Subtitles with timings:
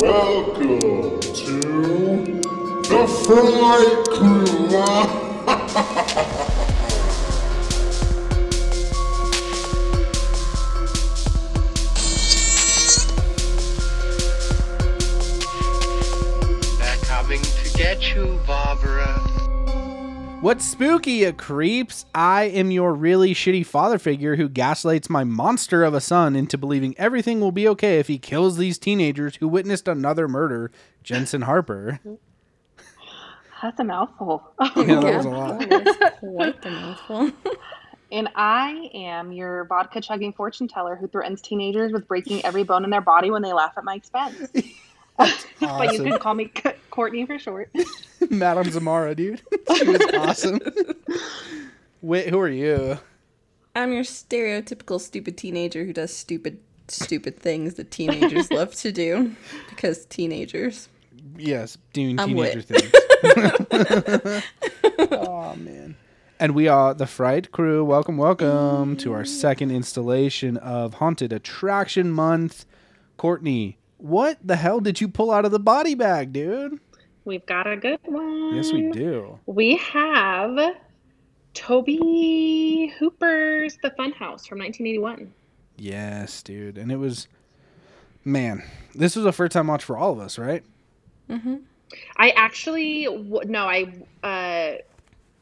[0.00, 2.40] Welcome to
[2.88, 5.96] the Fright Crew.
[20.50, 22.06] What's spooky, you creeps?
[22.12, 26.58] I am your really shitty father figure who gaslights my monster of a son into
[26.58, 30.72] believing everything will be okay if he kills these teenagers who witnessed another murder,
[31.04, 32.00] Jensen Harper.
[33.62, 34.42] That's a mouthful.
[34.58, 35.60] Oh, Yeah, that was a lot.
[35.60, 37.30] That was quite the mouthful.
[38.10, 42.82] and I am your vodka chugging fortune teller who threatens teenagers with breaking every bone
[42.82, 44.50] in their body when they laugh at my expense.
[45.60, 47.70] but you can call me C- Courtney for short.
[48.30, 49.42] Madame Zamara, dude.
[49.76, 50.60] She was awesome.
[52.02, 52.98] Wait, who are you?
[53.76, 59.34] I'm your stereotypical stupid teenager who does stupid, stupid things that teenagers love to do
[59.68, 60.88] because teenagers.
[61.36, 62.92] Yes, doing I'm teenager wit.
[63.22, 64.42] things.
[65.12, 65.96] oh man.
[66.38, 67.84] And we are the Fright Crew.
[67.84, 72.64] Welcome, welcome to our second installation of Haunted Attraction Month.
[73.18, 76.80] Courtney, what the hell did you pull out of the body bag, dude?
[77.24, 78.56] We've got a good one.
[78.56, 79.38] Yes, we do.
[79.46, 80.74] We have
[81.54, 81.86] Tobe
[82.98, 85.32] Hooper's The Funhouse from 1981.
[85.76, 86.78] Yes, dude.
[86.78, 87.28] And it was,
[88.24, 88.62] man,
[88.94, 90.62] this was a first time watch for all of us, right?
[91.28, 91.56] Mm-hmm.
[92.16, 93.06] I actually,
[93.46, 94.78] no, I uh,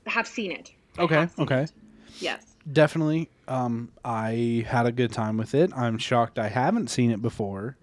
[0.08, 0.72] have seen it.
[0.98, 1.62] Okay, seen okay.
[1.62, 1.72] it.
[2.20, 2.44] Yes.
[2.70, 3.28] Definitely.
[3.46, 5.70] Um, I had a good time with it.
[5.76, 7.76] I'm shocked I haven't seen it before,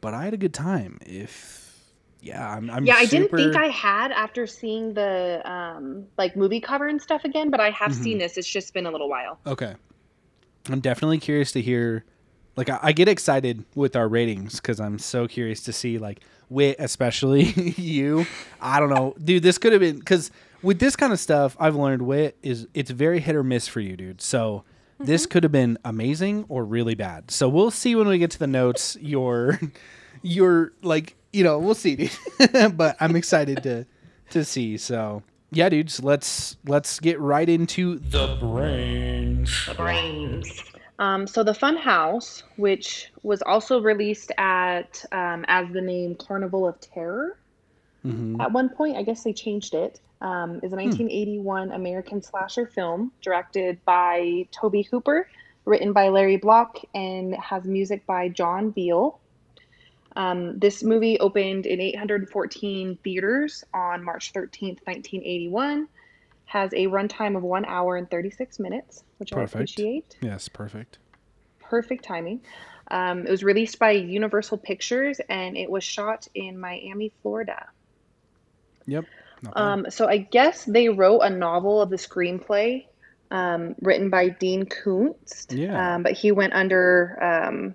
[0.00, 0.98] but I had a good time.
[1.04, 1.58] If
[2.20, 2.70] yeah, I'm.
[2.70, 7.00] I'm yeah, I didn't think I had after seeing the um like movie cover and
[7.00, 8.02] stuff again, but I have Mm-hmm.
[8.02, 8.36] seen this.
[8.36, 9.38] It's just been a little while.
[9.46, 9.74] Okay.
[10.68, 12.04] I'm definitely curious to hear.
[12.56, 16.20] Like I, I get excited with our ratings because I'm so curious to see like
[16.48, 17.42] wit, especially
[17.76, 18.26] you.
[18.60, 19.42] I don't know, dude.
[19.42, 20.30] This could have been because
[20.62, 23.80] with this kind of stuff, I've learned wit is it's very hit or miss for
[23.80, 24.20] you, dude.
[24.20, 24.64] So
[25.00, 27.30] this could have been amazing or really bad.
[27.30, 28.96] So we'll see when we get to the notes.
[29.00, 29.58] Your,
[30.22, 32.10] your like you know we'll see,
[32.74, 33.86] but I'm excited to
[34.30, 34.76] to see.
[34.76, 39.66] So yeah, dudes, let's let's get right into the brains.
[39.66, 40.62] The brains.
[40.98, 46.68] Um, so the Fun House, which was also released at um, as the name Carnival
[46.68, 47.36] of Terror
[48.04, 48.40] Mhm.
[48.40, 50.00] at one point, I guess they changed it.
[50.22, 55.26] Um, is a 1981 American slasher film directed by Tobe Hooper,
[55.64, 59.18] written by Larry Block, and has music by John Beal.
[60.16, 65.88] Um, this movie opened in 814 theaters on March 13th, 1981.
[66.46, 70.16] Has a runtime of one hour and 36 minutes, which I appreciate.
[70.20, 70.98] Yes, perfect.
[71.60, 72.40] Perfect timing.
[72.90, 77.68] Um, it was released by Universal Pictures and it was shot in Miami, Florida.
[78.86, 79.04] Yep.
[79.54, 82.86] Um, so I guess they wrote a novel of the screenplay
[83.30, 85.46] um, written by Dean Koontz.
[85.50, 85.94] Yeah.
[85.94, 87.74] Um, but he went under, um,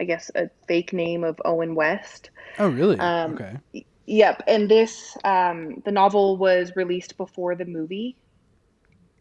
[0.00, 2.30] I guess, a fake name of Owen West.
[2.58, 2.98] oh, really?
[2.98, 3.84] um, okay.
[4.06, 4.42] Yep.
[4.46, 8.16] And this, um, the novel was released before the movie.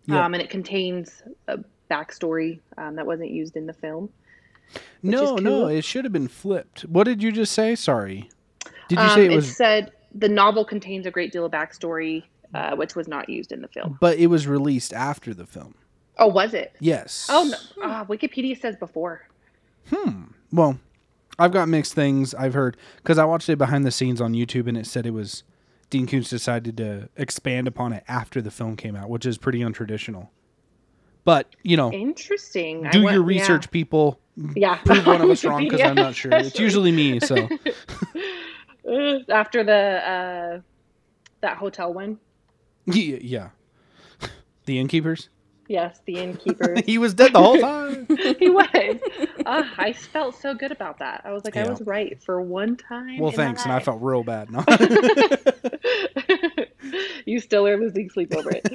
[0.05, 0.17] Yep.
[0.19, 4.09] Um, and it contains a backstory um, that wasn't used in the film.
[5.01, 6.81] No, no, it should have been flipped.
[6.81, 7.75] What did you just say?
[7.75, 8.29] Sorry.
[8.89, 9.55] Did you Um, say it was?
[9.55, 13.61] said the novel contains a great deal of backstory, uh, which was not used in
[13.61, 13.97] the film.
[13.99, 15.75] But it was released after the film.
[16.17, 16.75] Oh, was it?
[16.79, 17.27] Yes.
[17.29, 17.57] Oh, no.
[17.83, 19.27] Ah, Wikipedia says before.
[19.89, 20.25] Hmm.
[20.51, 20.79] Well,
[21.39, 22.35] I've got mixed things.
[22.35, 25.11] I've heard because I watched it behind the scenes on YouTube, and it said it
[25.11, 25.43] was
[25.89, 29.59] Dean Koontz decided to expand upon it after the film came out, which is pretty
[29.59, 30.29] untraditional.
[31.25, 32.85] But you know, Interesting.
[32.85, 33.39] I do went- your yeah.
[33.39, 34.19] research, people.
[34.55, 34.75] Yeah.
[34.85, 36.31] Prove one of us wrong because I'm not sure.
[36.33, 37.19] It's usually me.
[37.19, 37.35] So
[39.29, 40.59] After the uh,
[41.41, 42.19] that hotel one.
[42.85, 43.49] yeah, yeah.
[44.65, 45.29] the innkeepers.
[45.67, 46.75] Yes, the innkeeper.
[46.85, 48.05] he was dead the whole time.
[48.39, 48.99] he was.
[49.45, 51.21] Ah, I felt so good about that.
[51.23, 53.19] I was like, I was right for one time.
[53.19, 54.51] Well, thanks, and I felt real bad.
[54.51, 54.63] No.
[57.25, 58.67] you still are losing sleep over it.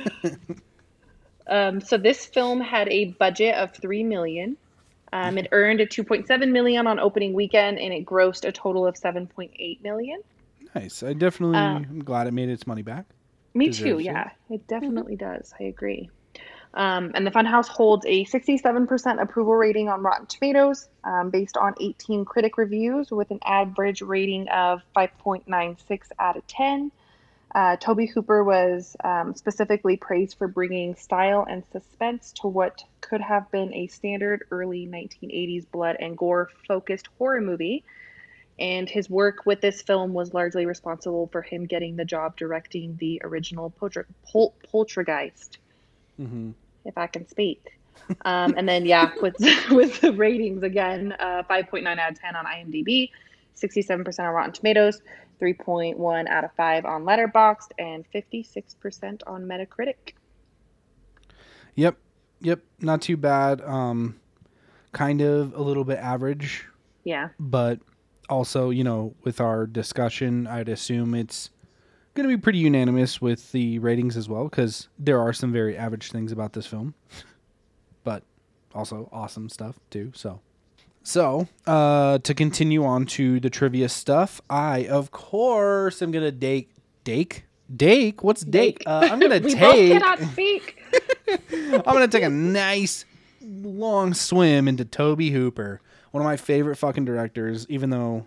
[1.46, 4.56] um, so this film had a budget of three million.
[5.12, 8.94] Um, it earned a 2.7 million on opening weekend, and it grossed a total of
[8.94, 10.22] 7.8 million.
[10.74, 11.02] nice.
[11.02, 13.06] I definitely am glad it made its money back.
[13.54, 13.98] Me Deserves too.
[14.04, 15.52] Yeah, it definitely does.
[15.58, 16.10] I agree.
[16.74, 21.74] Um, and the Funhouse holds a 67% approval rating on Rotten Tomatoes, um, based on
[21.80, 26.92] 18 critic reviews, with an average rating of 5.96 out of 10.
[27.54, 33.20] Uh, Tobe Hooper was um, specifically praised for bringing style and suspense to what could
[33.22, 37.84] have been a standard early 1980s blood and gore focused horror movie.
[38.58, 42.96] and his work with this film was largely responsible for him getting the job directing
[42.96, 45.58] the original Polter- Pol- Poltergeist,
[46.84, 47.78] if I can speak.
[48.24, 49.36] Um, and then yeah, with
[49.70, 53.10] with the ratings again, uh, 5.9 out of 10 on IMDb,
[53.56, 55.00] 67% on Rotten Tomatoes,
[55.40, 60.14] 3.1 out of 5 on Letterboxd, and 56% on Metacritic.
[61.74, 61.96] Yep.
[62.40, 62.60] Yep.
[62.80, 63.60] Not too bad.
[63.62, 64.18] Um,
[64.92, 66.66] kind of a little bit average,
[67.04, 67.28] Yeah.
[67.38, 67.80] but
[68.28, 71.50] also, you know, with our discussion, I'd assume it's
[72.14, 75.76] going to be pretty unanimous with the ratings as well, because there are some very
[75.76, 76.94] average things about this film,
[78.04, 78.22] but
[78.74, 80.12] also awesome stuff too.
[80.14, 80.40] So,
[81.02, 86.70] so uh, to continue on to the trivia stuff, I of course am gonna dake
[87.04, 88.22] dake dake.
[88.22, 88.80] What's dake?
[88.80, 88.88] Dake.
[88.88, 89.92] Uh, I'm gonna we both take.
[89.92, 90.82] cannot speak.
[91.52, 93.04] I'm gonna take a nice
[93.40, 95.80] long swim into Tobe Hooper,
[96.10, 97.66] one of my favorite fucking directors.
[97.68, 98.26] Even though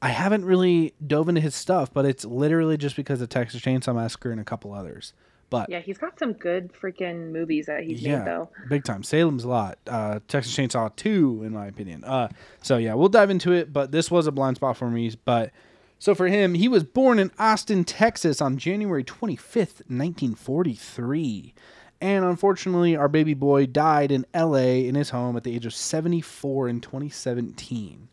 [0.00, 3.94] I haven't really dove into his stuff, but it's literally just because of Texas Chainsaw
[3.94, 5.12] Massacre and a couple others.
[5.52, 8.50] But Yeah, he's got some good freaking movies that he's yeah, made though.
[8.68, 9.04] big time.
[9.04, 12.02] Salem's Lot, uh, Texas Chainsaw Two, in my opinion.
[12.02, 12.28] Uh,
[12.62, 13.72] so yeah, we'll dive into it.
[13.72, 15.12] But this was a blind spot for me.
[15.24, 15.52] But
[16.00, 20.74] so for him, he was born in Austin, Texas, on January twenty fifth, nineteen forty
[20.74, 21.54] three.
[22.00, 24.88] And unfortunately, our baby boy died in L.A.
[24.88, 28.08] in his home at the age of 74 in 2017.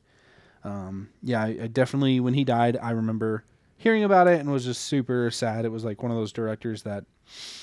[0.63, 3.45] Um, yeah, I, I definitely, when he died, I remember
[3.79, 5.65] hearing about it and was just super sad.
[5.65, 7.05] It was like one of those directors that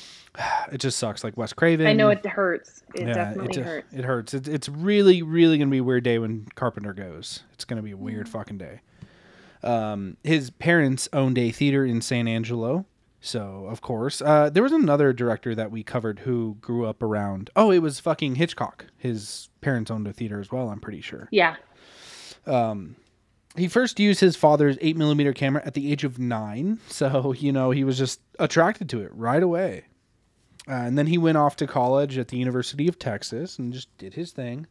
[0.72, 1.86] it just sucks, like Wes Craven.
[1.86, 2.82] I know it hurts.
[2.94, 3.94] It Yeah, definitely it, hurts.
[3.94, 4.34] It hurts.
[4.34, 7.44] It, it's really, really gonna be a weird day when Carpenter goes.
[7.52, 8.80] It's gonna be a weird fucking day.
[9.62, 12.86] Um, his parents owned a theater in San Angelo,
[13.20, 17.50] so of course, uh, there was another director that we covered who grew up around.
[17.56, 18.86] Oh, it was fucking Hitchcock.
[18.96, 20.68] His parents owned a theater as well.
[20.68, 21.28] I'm pretty sure.
[21.30, 21.56] Yeah.
[23.56, 27.53] He first used his father's eight millimeter camera at the age of nine, so you
[27.53, 29.85] know he was just attracted to it right away.
[30.69, 33.94] Uh, and then he went off to college at the University of Texas and just
[33.99, 34.67] did his thing.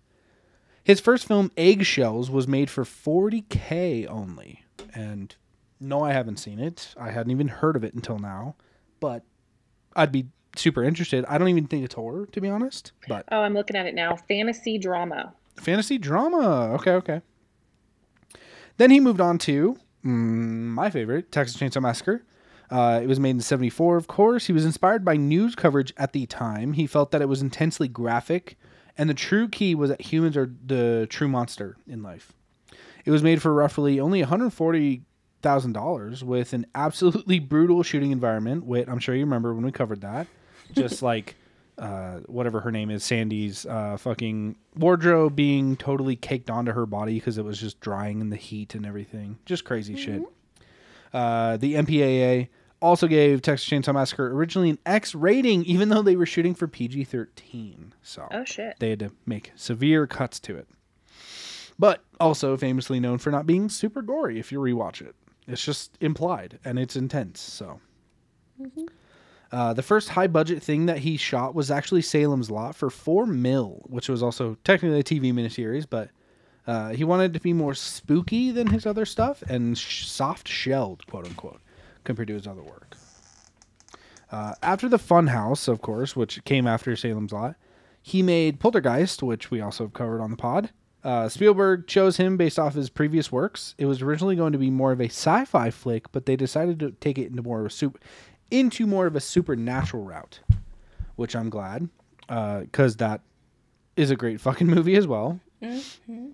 [0.83, 5.35] His first film, Eggshells, was made for 40k only, and
[5.79, 6.93] no, I haven't seen it.
[6.99, 8.55] I hadn't even heard of it until now,
[8.99, 9.23] but
[9.95, 11.25] I'd be super interested.
[11.27, 13.95] I don't even think it's horror, to be honest, but Oh, I'm looking at it
[13.95, 14.15] now.
[14.27, 15.33] Fantasy drama.
[15.57, 16.73] fantasy drama.
[16.75, 17.21] Okay, okay.
[18.77, 22.23] Then he moved on to mm, my favorite, Texas Chainsaw Massacre.
[22.69, 24.45] Uh, it was made in 74, of course.
[24.47, 26.73] He was inspired by news coverage at the time.
[26.73, 28.57] He felt that it was intensely graphic,
[28.97, 32.33] and the true key was that humans are the true monster in life.
[33.05, 38.65] It was made for roughly only $140,000 with an absolutely brutal shooting environment.
[38.65, 40.25] Wait, I'm sure you remember when we covered that.
[40.73, 41.35] Just like
[41.77, 47.15] uh, whatever her name is, Sandy's uh, fucking wardrobe being totally caked onto her body
[47.15, 49.37] because it was just drying in the heat and everything.
[49.45, 50.21] Just crazy shit.
[51.13, 52.49] Uh, the MPAA
[52.81, 56.67] also gave Texas Chainsaw Massacre originally an X rating, even though they were shooting for
[56.67, 57.93] PG 13.
[58.03, 58.75] So Oh shit.
[58.79, 60.67] they had to make severe cuts to it.
[61.79, 65.15] But also famously known for not being super gory if you rewatch it.
[65.47, 67.41] It's just implied and it's intense.
[67.41, 67.79] So.
[69.51, 73.25] Uh, the first high budget thing that he shot was actually Salem's Lot for four
[73.25, 76.09] mil, which was also technically a TV miniseries, but
[76.67, 81.05] uh, he wanted to be more spooky than his other stuff and sh- soft shelled,
[81.07, 81.61] quote unquote,
[82.03, 82.97] compared to his other work.
[84.31, 87.55] Uh, after the Funhouse, of course, which came after Salem's Lot,
[88.01, 90.71] he made Poltergeist, which we also have covered on the pod.
[91.03, 93.75] Uh, Spielberg chose him based off his previous works.
[93.77, 96.91] It was originally going to be more of a sci-fi flick, but they decided to
[96.99, 97.99] take it into more of a soup,
[98.51, 100.39] into more of a supernatural route,
[101.15, 101.89] which I'm glad,
[102.29, 103.21] uh, because that
[103.95, 105.39] is a great fucking movie as well.
[105.61, 106.27] Mm-hmm.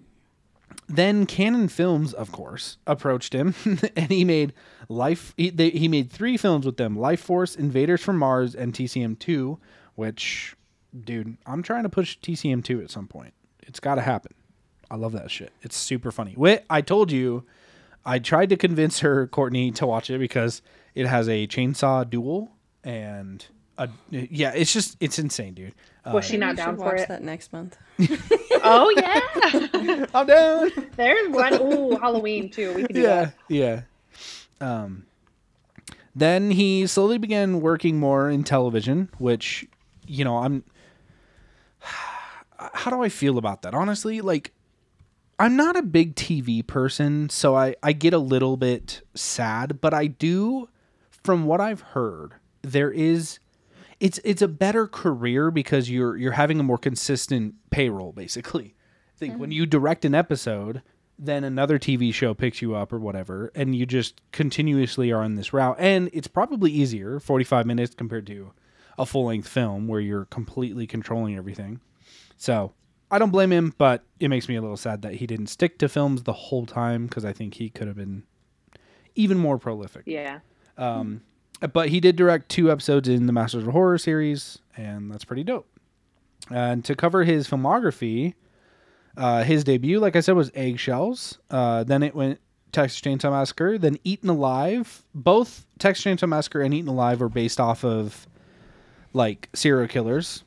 [0.87, 3.55] Then Cannon Films, of course, approached him,
[3.95, 4.53] and he made
[4.89, 5.33] Life.
[5.37, 9.57] He, they, he made three films with them: Lifeforce, Invaders from Mars, and TCM Two.
[9.95, 10.55] Which,
[11.03, 13.33] dude, I'm trying to push TCM Two at some point.
[13.61, 14.33] It's got to happen.
[14.89, 15.53] I love that shit.
[15.61, 16.33] It's super funny.
[16.35, 17.45] Wait, I told you,
[18.05, 20.61] I tried to convince her, Courtney, to watch it because
[20.95, 22.51] it has a chainsaw duel
[22.83, 23.45] and
[23.77, 24.51] a yeah.
[24.53, 25.73] It's just it's insane, dude.
[26.05, 27.07] Uh, Was she not down for it?
[27.07, 27.77] that next month.
[28.63, 30.05] Oh yeah.
[30.13, 30.71] I'm down.
[30.95, 31.53] There's one.
[31.61, 32.73] Ooh, Halloween too.
[32.75, 33.33] We could do yeah, that.
[33.49, 33.81] yeah.
[34.59, 35.05] Um,
[36.15, 39.65] then he slowly began working more in television, which,
[40.05, 40.63] you know, I'm.
[42.73, 43.73] How do I feel about that?
[43.73, 44.51] Honestly, like,
[45.39, 49.91] I'm not a big TV person, so I I get a little bit sad, but
[49.93, 50.69] I do,
[51.23, 53.39] from what I've heard, there is.
[53.99, 58.75] It's it's a better career because you're you're having a more consistent payroll basically.
[59.15, 59.57] I think when mm-hmm.
[59.57, 60.81] you direct an episode,
[61.19, 65.35] then another TV show picks you up or whatever, and you just continuously are on
[65.35, 65.75] this route.
[65.77, 68.53] And it's probably easier, 45 minutes compared to
[68.97, 71.79] a full length film where you're completely controlling everything.
[72.37, 72.73] So
[73.11, 75.77] I don't blame him, but it makes me a little sad that he didn't stick
[75.79, 78.23] to films the whole time because I think he could have been
[79.13, 80.03] even more prolific.
[80.05, 80.39] Yeah.
[80.77, 85.43] But he did direct two episodes in the Masters of Horror series, and that's pretty
[85.43, 85.67] dope.
[86.49, 88.33] And to cover his filmography,
[89.15, 91.37] uh, his debut, like I said, was Eggshells.
[91.49, 92.39] Uh, then it went
[92.71, 95.03] Texas Chainsaw Massacre, then Eaten Alive.
[95.13, 98.27] Both Texas Chainsaw Massacre and Eaten Alive are based off of
[99.13, 100.43] like serial killers.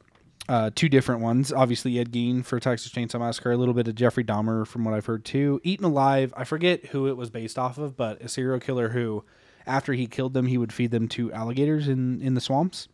[0.48, 1.52] Uh, two different ones.
[1.52, 4.92] Obviously, Ed Gein for Texas Chainsaw Massacre, a little bit of Jeffrey Dahmer from what
[4.92, 5.60] I've heard too.
[5.62, 9.24] Eaten Alive, I forget who it was based off of, but a serial killer who,
[9.66, 12.88] after he killed them, he would feed them to alligators in, in the swamps.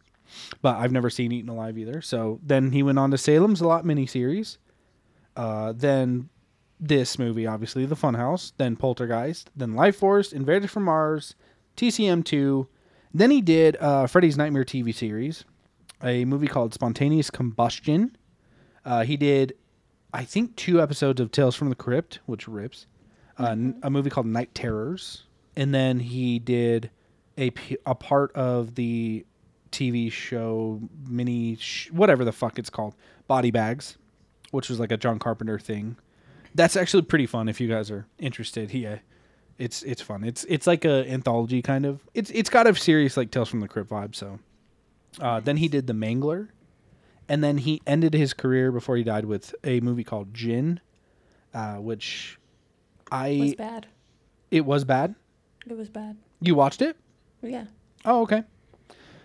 [0.63, 2.01] But I've never seen Eaten Alive either.
[2.01, 4.59] So then he went on to Salem's Lot miniseries.
[5.37, 6.29] Uh, then
[6.79, 8.53] this movie, obviously, The Funhouse.
[8.57, 9.51] Then Poltergeist.
[9.57, 11.35] Then Lifeforce, Invaders from Mars,
[11.77, 12.67] TCM2.
[13.13, 15.45] Then he did uh, Freddy's Nightmare TV series,
[16.03, 18.17] a movie called Spontaneous Combustion.
[18.85, 19.55] Uh, he did,
[20.15, 22.87] I think, two episodes of Tales from the Crypt, which rips.
[23.39, 25.25] Uh, n- a movie called Night Terrors,
[25.57, 26.91] and then he did
[27.39, 27.53] a
[27.87, 29.25] a part of the
[29.73, 32.95] TV show mini sh- whatever the fuck it's called,
[33.29, 33.97] Body Bags,
[34.51, 35.97] which was like a John Carpenter thing.
[36.55, 38.71] That's actually pretty fun if you guys are interested.
[38.73, 38.97] He, uh,
[39.59, 40.25] it's it's fun.
[40.25, 42.01] It's it's like a anthology kind of.
[42.15, 44.15] It's it's got a serious like Tales from the Crypt vibe.
[44.17, 44.41] So,
[45.21, 46.49] uh, then he did The Mangler,
[47.29, 50.81] and then he ended his career before he died with a movie called Djinn,
[51.55, 52.39] uh, which
[53.13, 53.87] I was bad.
[54.51, 55.15] it was bad.
[55.69, 56.17] It was bad.
[56.41, 56.97] You watched it?
[57.43, 57.65] Yeah.
[58.05, 58.45] Oh, okay.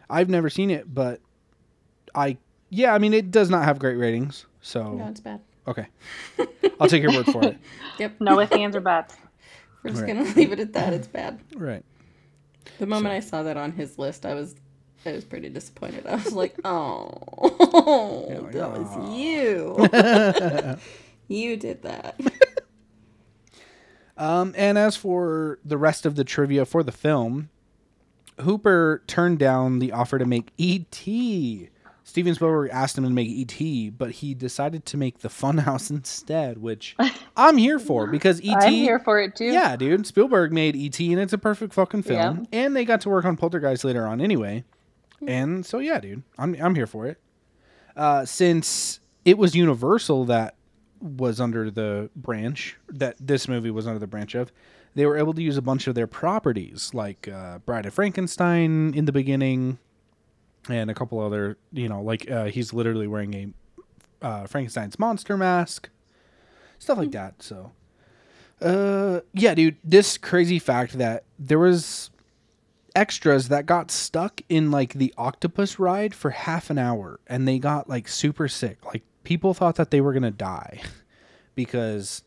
[0.09, 1.19] I've never seen it, but
[2.13, 2.37] I
[2.69, 4.45] yeah, I mean it does not have great ratings.
[4.61, 5.41] So No, it's bad.
[5.67, 5.87] okay,
[6.79, 7.57] I'll take your word for it.
[7.99, 8.19] Yep.
[8.19, 9.15] No ifs, ands, or buts.
[9.83, 10.15] We're just Right.
[10.15, 10.93] gonna leave it at that.
[10.93, 11.39] It's bad.
[11.55, 11.83] Right.
[12.79, 14.55] The moment I saw that on his list, I was
[15.05, 16.05] I was pretty disappointed.
[16.07, 20.75] I was like, oh, oh like, that was you.
[21.27, 22.19] you did that.
[24.17, 27.49] Um, and as for the rest of the trivia for the film,
[28.41, 31.69] Hooper turned down the offer to make E.T.
[32.03, 36.59] Steven Spielberg asked him to make E.T., but he decided to make The Funhouse instead,
[36.59, 36.95] which
[37.37, 38.53] I'm here for because E.T.
[38.53, 39.45] I'm here for it too.
[39.45, 40.05] Yeah, dude.
[40.05, 41.11] Spielberg made E.T.
[41.11, 42.47] and it's a perfect fucking film.
[42.51, 42.59] Yeah.
[42.59, 44.63] And they got to work on Poltergeist later on anyway.
[45.25, 46.23] And so yeah, dude.
[46.37, 47.19] I'm I'm here for it.
[47.95, 50.55] Uh, since it was Universal that
[51.05, 54.51] was under the branch that this movie was under the branch of,
[54.95, 58.93] they were able to use a bunch of their properties, like uh, Bride of Frankenstein
[58.93, 59.77] in the beginning,
[60.69, 63.33] and a couple other, you know, like uh, he's literally wearing
[64.21, 65.89] a uh, Frankenstein's monster mask,
[66.79, 67.43] stuff like that.
[67.43, 67.71] So,
[68.61, 72.09] uh, yeah, dude, this crazy fact that there was
[72.95, 77.59] extras that got stuck in like the octopus ride for half an hour and they
[77.59, 78.85] got like super sick.
[78.85, 80.81] Like people thought that they were going to die
[81.55, 82.23] because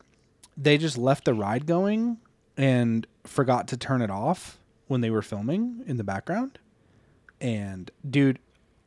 [0.55, 2.17] they just left the ride going
[2.57, 6.59] and forgot to turn it off when they were filming in the background.
[7.41, 8.39] And dude,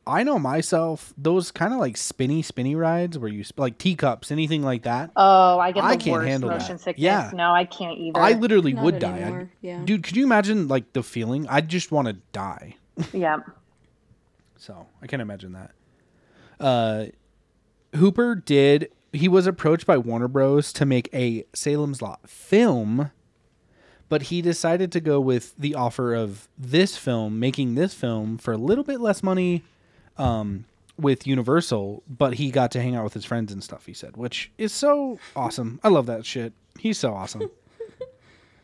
[0.05, 4.31] I know myself, those kind of like spinny, spinny rides where you sp- like teacups,
[4.31, 5.11] anything like that.
[5.15, 6.81] Oh, I get the I can't worst handle motion that.
[6.81, 7.01] sickness.
[7.03, 7.31] Yeah.
[7.33, 8.19] No, I can't either.
[8.19, 9.47] I literally Not would die.
[9.61, 9.81] yeah.
[9.83, 11.47] Dude, could you imagine like the feeling?
[11.47, 12.75] I'd just want to die.
[13.13, 13.37] yeah.
[14.57, 15.71] So I can't imagine that.
[16.57, 17.05] Uh,
[17.95, 18.89] Hooper did.
[19.11, 20.73] He was approached by Warner Bros.
[20.73, 23.11] to make a Salem's Lot film,
[24.09, 28.51] but he decided to go with the offer of this film, making this film for
[28.53, 29.63] a little bit less money
[30.17, 30.65] um,
[30.97, 34.17] with Universal, but he got to hang out with his friends and stuff, he said,
[34.17, 35.79] which is so awesome.
[35.83, 36.53] I love that shit.
[36.79, 37.49] He's so awesome.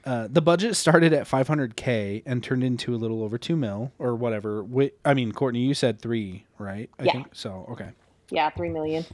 [0.06, 4.16] Uh, the budget started at 500k and turned into a little over two mil or
[4.16, 4.64] whatever.
[4.64, 6.90] Wait, I mean, Courtney, you said three, right?
[6.98, 7.12] I Yeah.
[7.12, 7.68] think so.
[7.72, 7.90] Okay.
[8.30, 9.06] Yeah, three million.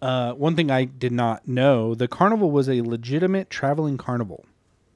[0.00, 4.44] Uh, one thing I did not know: the carnival was a legitimate traveling carnival,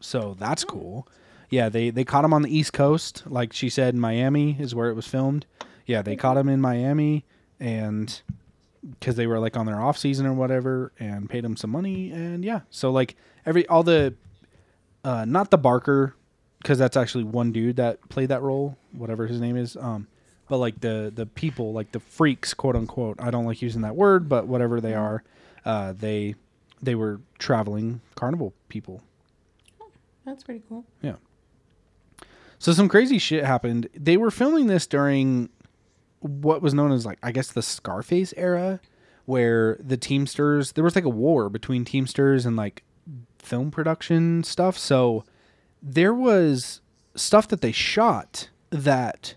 [0.01, 1.07] so that's cool.
[1.49, 3.95] Yeah, they they caught him on the East Coast, like she said.
[3.95, 5.47] Miami is where it was filmed.
[5.87, 7.25] Yeah, they caught him in Miami,
[7.61, 8.21] and
[8.99, 12.11] because they were like on their off season or whatever, and paid him some money,
[12.11, 14.15] and yeah, so like every all the,
[15.05, 16.17] uh, not the Barker,
[16.59, 19.77] because that's actually one dude that played that role, whatever his name is.
[19.77, 20.09] Um,
[20.49, 23.17] but like the the people, like the freaks, quote unquote.
[23.21, 25.23] I don't like using that word, but whatever they are,
[25.65, 26.35] uh, they
[26.83, 29.03] they were traveling carnival people.
[30.25, 30.85] That's pretty cool.
[31.03, 31.17] Yeah.
[32.59, 33.89] So some crazy shit happened.
[33.95, 35.51] They were filming this during
[36.21, 38.81] what was known as like I guess the Scarface era,
[39.25, 42.83] where the Teamsters there was like a war between Teamsters and like
[43.39, 44.79] film production stuff.
[44.79, 45.25] So
[45.83, 46.81] there was
[47.15, 49.35] stuff that they shot that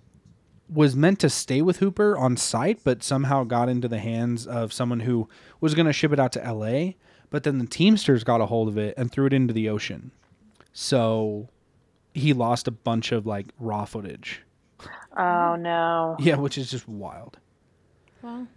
[0.71, 4.71] was meant to stay with Hooper on site, but somehow got into the hands of
[4.71, 5.27] someone who
[5.59, 6.91] was going to ship it out to LA.
[7.31, 10.11] But then the Teamsters got a hold of it and threw it into the ocean.
[10.73, 11.49] So
[12.13, 14.41] he lost a bunch of like raw footage.
[15.17, 16.15] Oh no.
[16.19, 17.38] Yeah, which is just wild.
[18.21, 18.47] Well,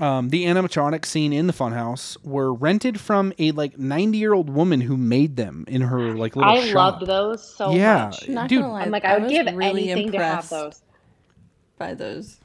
[0.00, 4.50] Um, the animatronics scene in the funhouse were rented from a like 90 year old
[4.50, 6.74] woman who made them in her like little I shop.
[7.00, 8.06] loved those so Yeah.
[8.06, 8.28] much.
[8.28, 10.82] not Dude, gonna lie, I'm like, I would give really anything to have those.
[11.78, 12.38] by those.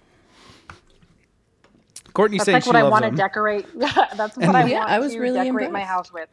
[2.13, 3.65] Courtney says That's saying like she what I loves want to decorate.
[4.15, 6.29] That's what And- I Yeah, want I was to really decorate my house with.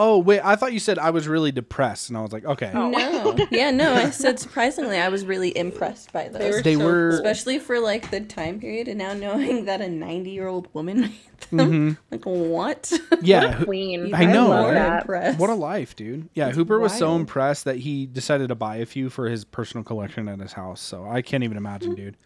[0.00, 2.70] Oh wait, I thought you said I was really depressed, and I was like, okay,
[2.74, 2.88] Oh.
[2.88, 3.92] No, yeah, no.
[3.94, 7.08] I said surprisingly, I was really impressed by those, were they so were.
[7.10, 11.10] especially for like the time period, and now knowing that a ninety-year-old woman made
[11.50, 11.58] them.
[11.70, 11.96] Mhm.
[12.10, 12.92] Like what?
[13.22, 14.14] Yeah, Ho- Queen.
[14.14, 15.04] I know, love right?
[15.34, 15.38] that.
[15.38, 16.28] What a life, dude.
[16.34, 19.44] Yeah, It's Hooper was so impressed that he decided to buy a few for his
[19.44, 20.80] personal collection at his house.
[20.80, 22.16] So I can't even imagine, dude,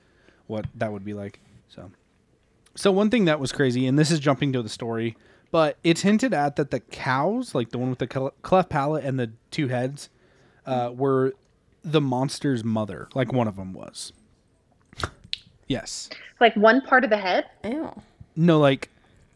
[0.47, 1.41] what that would be like.
[1.69, 1.91] So,
[2.75, 5.17] so one thing that was crazy, and this is jumping to the story,
[5.53, 9.05] but it's hinted at that the cows, like the one with the cle- cleft palate
[9.05, 10.09] and the two heads,
[10.67, 11.35] uh, were
[11.85, 13.09] the monster's mother.
[13.15, 14.13] Like one of them was.
[15.69, 16.11] Yes.
[16.41, 17.47] Like one part of the head.
[17.65, 17.91] Ew.
[18.35, 18.89] No, like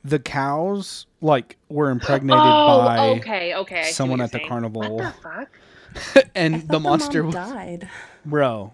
[0.04, 3.80] the cows, like were impregnated oh, by okay, okay.
[3.80, 4.48] I see someone what at the you're saying.
[4.48, 6.26] carnival, What the fuck?
[6.34, 7.88] and Thought the monster mom was died.
[8.24, 8.72] bro.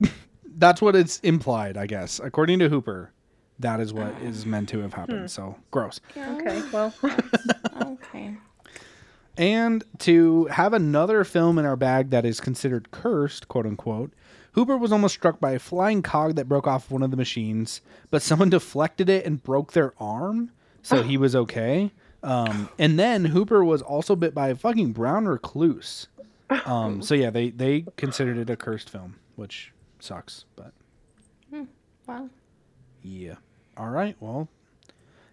[0.56, 2.20] That's what it's implied, I guess.
[2.22, 3.12] According to Hooper,
[3.60, 5.30] that is what is meant to have happened.
[5.30, 6.00] So gross.
[6.16, 6.92] Okay, well,
[7.82, 8.36] Okay.
[9.36, 14.12] And to have another film in our bag that is considered cursed, quote unquote,
[14.52, 17.80] Hooper was almost struck by a flying cog that broke off one of the machines,
[18.10, 20.50] but someone deflected it and broke their arm,
[20.82, 21.92] so he was okay.
[22.22, 26.08] Um, and then Hooper was also bit by a fucking brown recluse.
[26.66, 30.72] Um, so yeah, they they considered it a cursed film, which sucks, but
[32.06, 32.28] Wow.
[33.02, 33.36] yeah.
[33.76, 34.48] All right, well.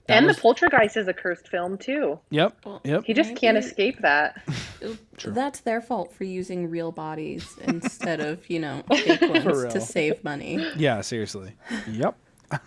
[0.08, 2.20] and was- the Poltergeist is a cursed film too.
[2.30, 2.58] Yep.
[2.66, 3.04] Well, Yep.
[3.06, 4.42] He just can't escape that.
[5.18, 5.34] True.
[5.34, 10.24] That's their fault for using real bodies instead of, you know, fake ones to save
[10.24, 10.66] money.
[10.78, 11.54] Yeah, seriously.
[11.90, 12.16] Yep.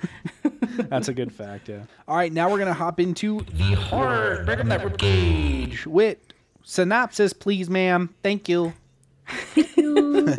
[0.91, 1.85] That's a good fact, yeah.
[2.07, 4.43] All right, now we're going to hop into the horror.
[4.45, 5.87] Break up that ribcage.
[5.87, 8.15] Wit, synopsis, please, ma'am.
[8.23, 8.75] Thank you.
[9.55, 10.37] Thank you.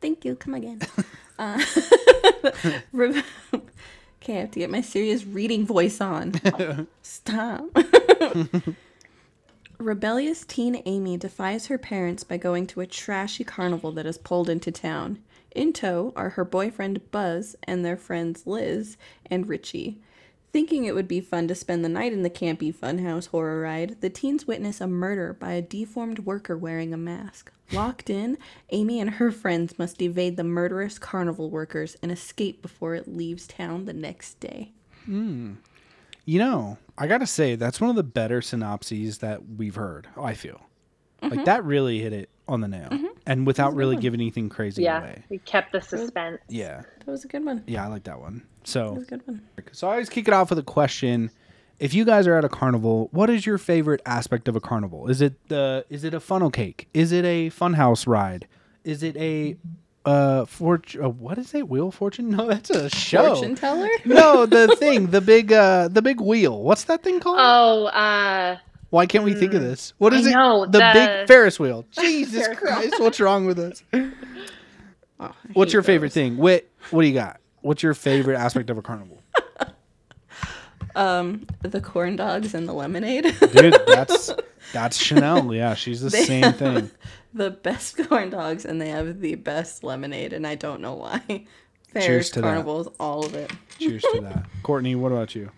[0.00, 0.36] Thank you.
[0.36, 0.80] Come again.
[1.38, 1.62] Uh,
[2.92, 3.22] re-
[4.30, 6.34] okay, I have to get my serious reading voice on.
[7.02, 7.64] Stop.
[9.78, 14.48] Rebellious teen Amy defies her parents by going to a trashy carnival that is pulled
[14.48, 15.18] into town.
[15.52, 19.98] In tow are her boyfriend Buzz and their friends Liz and Richie.
[20.52, 23.96] Thinking it would be fun to spend the night in the campy funhouse horror ride,
[24.00, 27.52] the teens witness a murder by a deformed worker wearing a mask.
[27.72, 28.36] Locked in,
[28.70, 33.46] Amy and her friends must evade the murderous carnival workers and escape before it leaves
[33.46, 34.72] town the next day.
[35.04, 35.54] Hmm.
[36.24, 40.08] You know, I got to say, that's one of the better synopses that we've heard,
[40.20, 40.60] I feel.
[41.22, 41.44] Like, mm-hmm.
[41.44, 42.88] that really hit it on the nail.
[42.88, 43.06] Mm-hmm.
[43.26, 45.24] And without really giving anything crazy Yeah, away.
[45.28, 46.38] we kept the suspense.
[46.48, 46.82] Yeah.
[47.04, 47.62] That was a good one.
[47.66, 48.42] Yeah, I like that one.
[48.64, 49.42] So, That was a good one.
[49.72, 51.30] So I always kick it off with a question.
[51.80, 55.08] If you guys are at a carnival, what is your favorite aspect of a carnival?
[55.08, 56.88] Is it the is it a funnel cake?
[56.94, 58.46] Is it a funhouse ride?
[58.84, 59.56] Is it a
[60.04, 61.68] uh fortune uh, what is it?
[61.68, 62.28] Wheel of fortune?
[62.36, 63.34] No, that's a show.
[63.34, 63.88] Fortune teller?
[64.04, 66.62] no, the thing, the big uh the big wheel.
[66.62, 67.38] What's that thing called?
[67.40, 68.58] Oh, uh,
[68.90, 69.94] Why can't we think of this?
[69.96, 70.34] what is I it?
[70.34, 71.86] know, the, the- big Ferris wheel.
[71.92, 73.82] Jesus Christ, what's wrong with us?
[75.18, 76.36] Oh, What's your favorite thing?
[76.36, 77.40] Wit, what do you got?
[77.62, 79.18] What's your favorite aspect of a carnival?
[80.94, 83.24] Um, the corn dogs and the lemonade.
[83.52, 84.30] Dude, that's
[84.72, 85.52] that's Chanel.
[85.54, 86.90] Yeah, she's the They same have thing.
[87.34, 91.22] the best corn dogs and they have the best lemonade, and I don't know why.
[91.92, 92.46] Cheers Fairs, to that.
[92.46, 93.50] carnivals, all of it.
[93.78, 94.46] Cheers to that.
[94.62, 95.50] Courtney, what about you?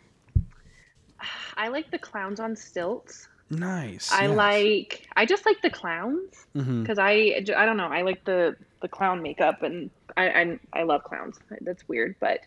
[1.56, 3.28] I like the clowns on stilts.
[3.50, 4.10] Nice.
[4.10, 4.36] I yes.
[4.36, 5.08] like.
[5.14, 6.82] I just like the clowns Mhm.
[6.82, 7.44] because I.
[7.56, 7.88] I don't know.
[7.88, 11.38] I like the the clown makeup and I I, I love clowns.
[11.60, 12.40] That's weird, but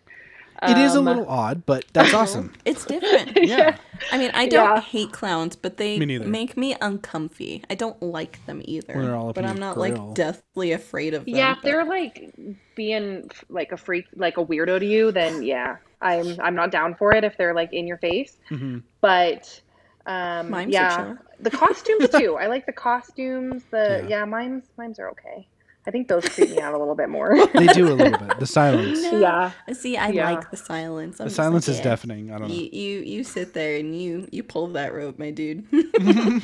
[0.63, 2.53] It is a um, little odd, but that's awesome.
[2.65, 3.37] It's different.
[3.45, 3.77] Yeah.
[4.11, 4.81] I mean, I don't Yeah.
[4.81, 7.63] hate clowns, but they Me make me uncomfy.
[7.69, 8.93] I don't like them either.
[8.95, 10.07] When they're all up but in I'm not grill.
[10.07, 11.35] like deathly afraid of them.
[11.35, 12.33] Yeah, if but- they're like
[12.75, 16.95] being like a freak, like a weirdo to you, then yeah, I'm I'm not down
[16.95, 18.37] for it if they're like in your face.
[18.49, 18.83] Mhm.
[19.01, 19.61] But
[20.05, 22.37] um, Mimes yeah, the costumes too.
[22.39, 23.63] I like the costumes.
[23.71, 24.19] The Yeah.
[24.19, 24.25] yeah.
[24.25, 25.47] mimes mimes are okay.
[25.87, 27.35] I think those creep me out a little bit more.
[27.53, 28.39] They do a little bit.
[28.39, 29.01] The silence.
[29.03, 29.51] yeah.
[29.73, 30.31] See, I Yeah.
[30.31, 31.19] like the silence.
[31.19, 31.83] I'm The silence like, is yeah.
[31.83, 32.31] deafening.
[32.31, 32.53] I don't know.
[32.55, 35.65] You, you you sit there and you you pull that rope, my dude.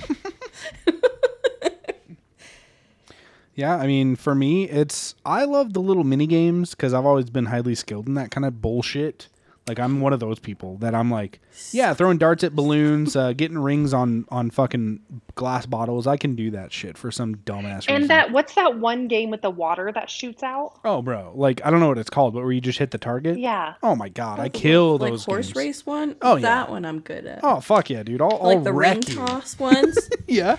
[3.53, 7.29] Yeah, I mean, for me, it's I love the little mini games because I've always
[7.29, 9.27] been highly skilled in that kind of bullshit.
[9.71, 11.39] Like I'm one of those people that I'm like,
[11.71, 14.99] yeah, throwing darts at balloons, uh, getting rings on on fucking
[15.35, 16.07] glass bottles.
[16.07, 17.95] I can do that shit for some dumbass reason.
[17.95, 20.77] And that what's that one game with the water that shoots out?
[20.83, 22.97] oh, bro, like I don't know what it's called, but where you just hit the
[22.97, 23.39] target.
[23.39, 23.75] Yeah.
[23.81, 25.55] Oh my god, I kill like those horse games.
[25.55, 26.17] race one.
[26.21, 26.41] Oh, yeah.
[26.41, 27.39] that one I'm good at.
[27.43, 28.21] Oh fuck yeah, dude!
[28.21, 29.15] I'll, I'll like the ring you.
[29.15, 29.97] toss ones.
[30.27, 30.57] Yeah.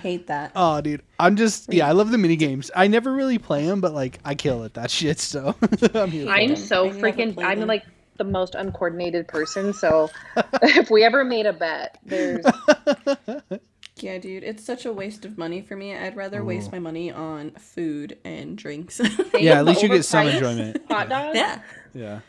[0.00, 0.52] Hate that.
[0.56, 1.88] Oh, dude, I'm just yeah.
[1.88, 2.70] I love the mini games.
[2.74, 5.20] I never really play them, but like I kill at that shit.
[5.20, 5.54] So
[5.94, 6.28] I'm here.
[6.28, 7.84] I'm so I freaking I'm like
[8.22, 10.10] the most uncoordinated person, so
[10.62, 12.44] if we ever made a bet, there's
[13.96, 15.94] Yeah, dude, it's such a waste of money for me.
[15.94, 16.44] I'd rather oh.
[16.44, 19.00] waste my money on food and drinks.
[19.38, 20.82] Yeah, at least you get some enjoyment.
[20.88, 21.36] Hot dogs?
[21.36, 21.62] yeah.
[21.94, 22.20] Yeah.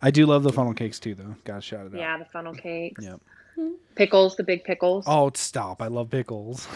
[0.00, 1.36] I do love the funnel cakes too, though.
[1.44, 1.98] Gotta shout it out.
[1.98, 3.04] Yeah, the funnel cakes.
[3.04, 3.20] Yep.
[3.94, 5.04] Pickles, the big pickles.
[5.06, 5.82] Oh, stop!
[5.82, 6.66] I love pickles.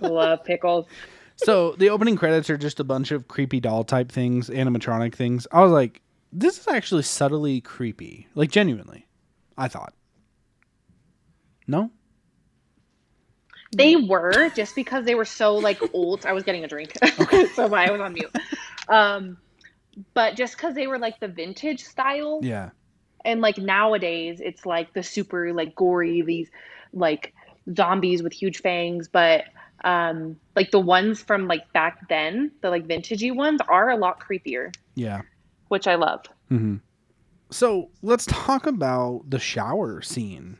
[0.00, 0.86] Love pickles.
[1.36, 5.46] so the opening credits are just a bunch of creepy doll type things, animatronic things.
[5.50, 6.00] I was like,
[6.34, 9.06] this is actually subtly creepy, like genuinely.
[9.56, 9.94] I thought.
[11.66, 11.90] No.
[13.76, 16.26] They were just because they were so like old.
[16.26, 16.92] I was getting a drink,
[17.54, 18.30] so I was on mute.
[18.88, 19.36] Um,
[20.12, 22.70] but just because they were like the vintage style, Yeah.
[23.24, 26.50] and like nowadays it's like the super like gory these
[26.92, 27.32] like
[27.76, 29.44] zombies with huge fangs, but
[29.84, 34.20] um, like the ones from like back then, the like vintagey ones are a lot
[34.20, 35.22] creepier, Yeah.
[35.68, 36.24] Which I love.
[36.50, 36.76] Mm-hmm.
[37.50, 40.58] So let's talk about the shower scene.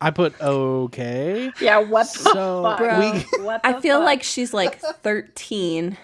[0.00, 1.50] I put okay.
[1.60, 2.78] Yeah, what the So fuck?
[2.78, 3.44] Bro, we.
[3.44, 4.06] What I feel fuck?
[4.06, 5.96] like she's like 13.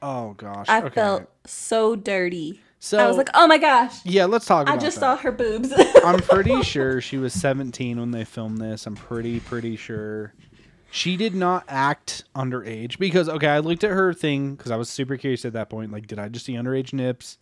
[0.00, 0.66] Oh gosh.
[0.68, 0.94] I okay.
[0.94, 2.60] felt so dirty.
[2.80, 4.04] So I was like, oh my gosh.
[4.04, 4.24] yeah.
[4.24, 4.68] Let's talk.
[4.68, 5.00] I just that.
[5.00, 5.72] saw her boobs.
[6.04, 8.86] I'm pretty sure she was 17 when they filmed this.
[8.86, 10.34] I'm pretty pretty sure.
[10.94, 14.90] She did not act underage because okay, I looked at her thing because I was
[14.90, 15.90] super curious at that point.
[15.90, 17.38] Like, did I just see underage nips?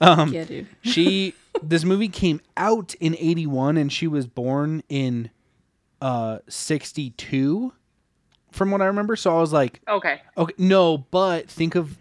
[0.00, 0.66] Um, yeah, dude.
[0.80, 5.28] she this movie came out in 81 and she was born in
[6.00, 7.74] uh 62
[8.50, 9.16] from what I remember.
[9.16, 10.22] So I was like, okay.
[10.38, 11.98] okay, no, but think of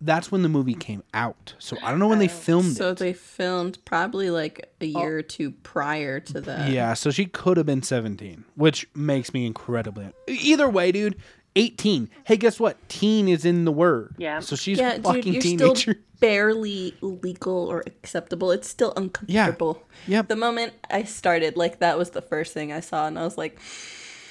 [0.00, 1.54] that's when the movie came out.
[1.58, 2.98] So I don't know when they oh, filmed So it.
[2.98, 5.00] they filmed probably like a oh.
[5.00, 6.70] year or two prior to that.
[6.70, 10.08] Yeah, so she could have been 17, which makes me incredibly.
[10.28, 11.16] Either way, dude,
[11.56, 12.10] 18.
[12.24, 12.76] Hey, guess what?
[12.88, 14.14] Teen is in the word.
[14.18, 14.40] Yeah.
[14.40, 15.74] So she's Yeah, fucking dude, you're teenager.
[15.76, 18.50] still barely legal or acceptable.
[18.50, 19.82] It's still uncomfortable.
[20.06, 20.18] Yeah.
[20.18, 20.28] Yep.
[20.28, 23.38] The moment I started, like that was the first thing I saw, and I was
[23.38, 23.58] like,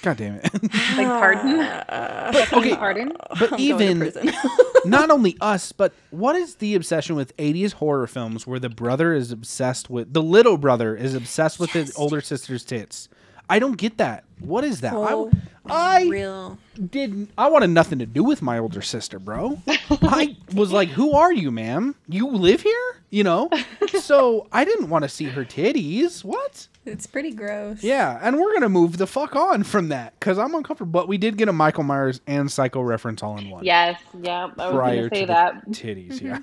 [0.06, 0.44] God damn it.
[0.98, 1.62] Like pardon?
[2.54, 3.12] okay, pardon?
[3.40, 4.52] but I'm even going to prison.
[4.86, 9.16] not only us, but what is the obsession with 80s horror films where the brother
[9.16, 13.10] is obsessed with the little brother is obsessed with his older sister's tits?
[13.50, 14.24] I don't get that.
[14.40, 14.94] What is that?
[14.94, 15.32] Oh,
[15.66, 16.58] I, I Real.
[16.90, 19.62] didn't I wanted nothing to do with my older sister, bro.
[19.68, 21.96] I was like, "Who are you, ma'am?
[22.08, 23.50] You live here?" You know?
[24.02, 26.24] So, I didn't want to see her titties.
[26.24, 26.68] What?
[26.86, 27.82] It's pretty gross.
[27.82, 30.92] Yeah, and we're going to move the fuck on from that cuz I'm uncomfortable.
[30.92, 33.64] But we did get a Michael Myers and Psycho reference all in one.
[33.64, 34.50] Yes, yeah.
[34.60, 35.64] I was Prior gonna say to that.
[35.66, 36.40] the titties, yeah.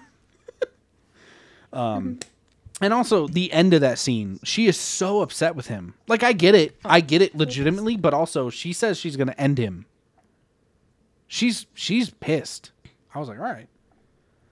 [1.72, 2.18] um
[2.82, 5.94] and also the end of that scene, she is so upset with him.
[6.08, 6.76] Like I get it.
[6.84, 9.86] I get it legitimately, but also she says she's going to end him.
[11.26, 12.72] She's she's pissed.
[13.14, 13.68] I was like, "All right."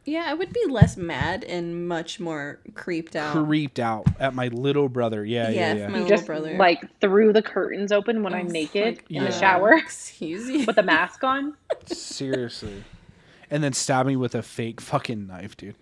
[0.07, 3.33] Yeah, I would be less mad and much more creeped out.
[3.45, 5.25] creeped out at my little brother.
[5.25, 5.89] Yeah, yeah, Yeah, yeah.
[5.89, 6.57] my You little just brother.
[6.57, 10.65] like threw the curtains open when I'm Oh, naked fuck in the shower Excuse you.
[10.65, 11.55] with a mask on.
[11.87, 12.83] Seriously.
[13.51, 15.77] And then stab me with a fake fucking knife, dude.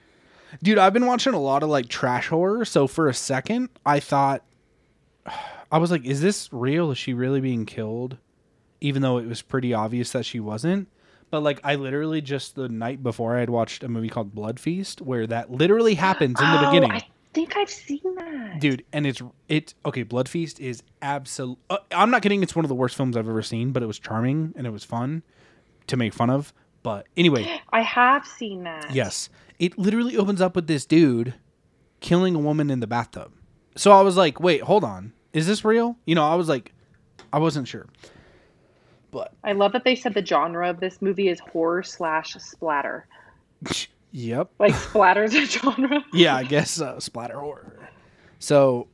[0.63, 4.01] Dude, I've been watching a lot of like trash horror, so for a second I
[4.01, 4.43] thought
[5.73, 6.91] I was like, is this real?
[6.91, 8.17] Is she really being killed?
[8.81, 10.89] Even though it was pretty obvious that she wasn't.
[11.31, 14.59] But like I literally just the night before I had watched a movie called Blood
[14.59, 16.93] Feast where that literally happens in the Oh, beginning.
[16.93, 18.59] I think I've seen that.
[18.59, 22.65] dude and it's it okay blood feast is absolute uh, i'm not kidding it's one
[22.65, 25.23] of the worst films i've ever seen but it was charming and it was fun
[25.89, 28.93] to make fun of but anyway I have seen that.
[28.93, 31.35] yes it literally opens up with this dude
[32.01, 33.33] killing a woman in the bathtub
[33.77, 36.73] so i was like wait hold on is this real you know i was like
[37.33, 37.87] i wasn't sure
[39.11, 43.07] but I love that they said the genre of this movie is horror slash splatter.
[44.13, 46.05] yep Like splatter's a genre.
[46.13, 47.89] yeah, I guess uh, splatter horror.
[48.39, 48.87] So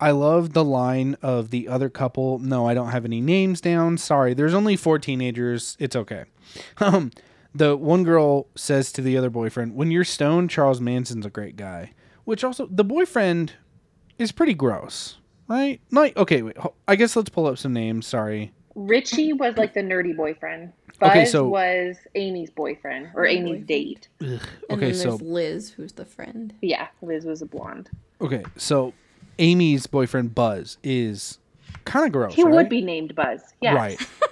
[0.00, 2.40] I love the line of the other couple.
[2.40, 3.96] No, I don't have any names down.
[3.96, 5.76] Sorry, there's only four teenagers.
[5.78, 6.24] It's okay.
[6.78, 7.12] Um,
[7.54, 11.56] the one girl says to the other boyfriend, "When you're stoned, Charles Manson's a great
[11.56, 11.92] guy."
[12.24, 13.54] Which also the boyfriend
[14.18, 15.16] is pretty gross,
[15.48, 15.80] right?
[15.90, 16.56] Like, okay, wait.
[16.86, 18.06] I guess let's pull up some names.
[18.06, 18.52] Sorry.
[18.76, 20.72] Richie was like the nerdy boyfriend.
[21.00, 23.66] Buzz Okay, so- was Amy's boyfriend or Amy's boyfriend.
[23.66, 24.08] date.
[24.20, 26.52] And Okay, then so there's Liz, who's the friend.
[26.62, 27.90] Yeah, Liz was a blonde.
[28.20, 28.92] okay, so
[29.38, 31.38] Amy's boyfriend Buzz is
[31.84, 32.34] kind of gross.
[32.34, 32.54] He right?
[32.54, 33.40] would be named Buzz.
[33.60, 33.74] Yes.
[33.74, 33.98] right.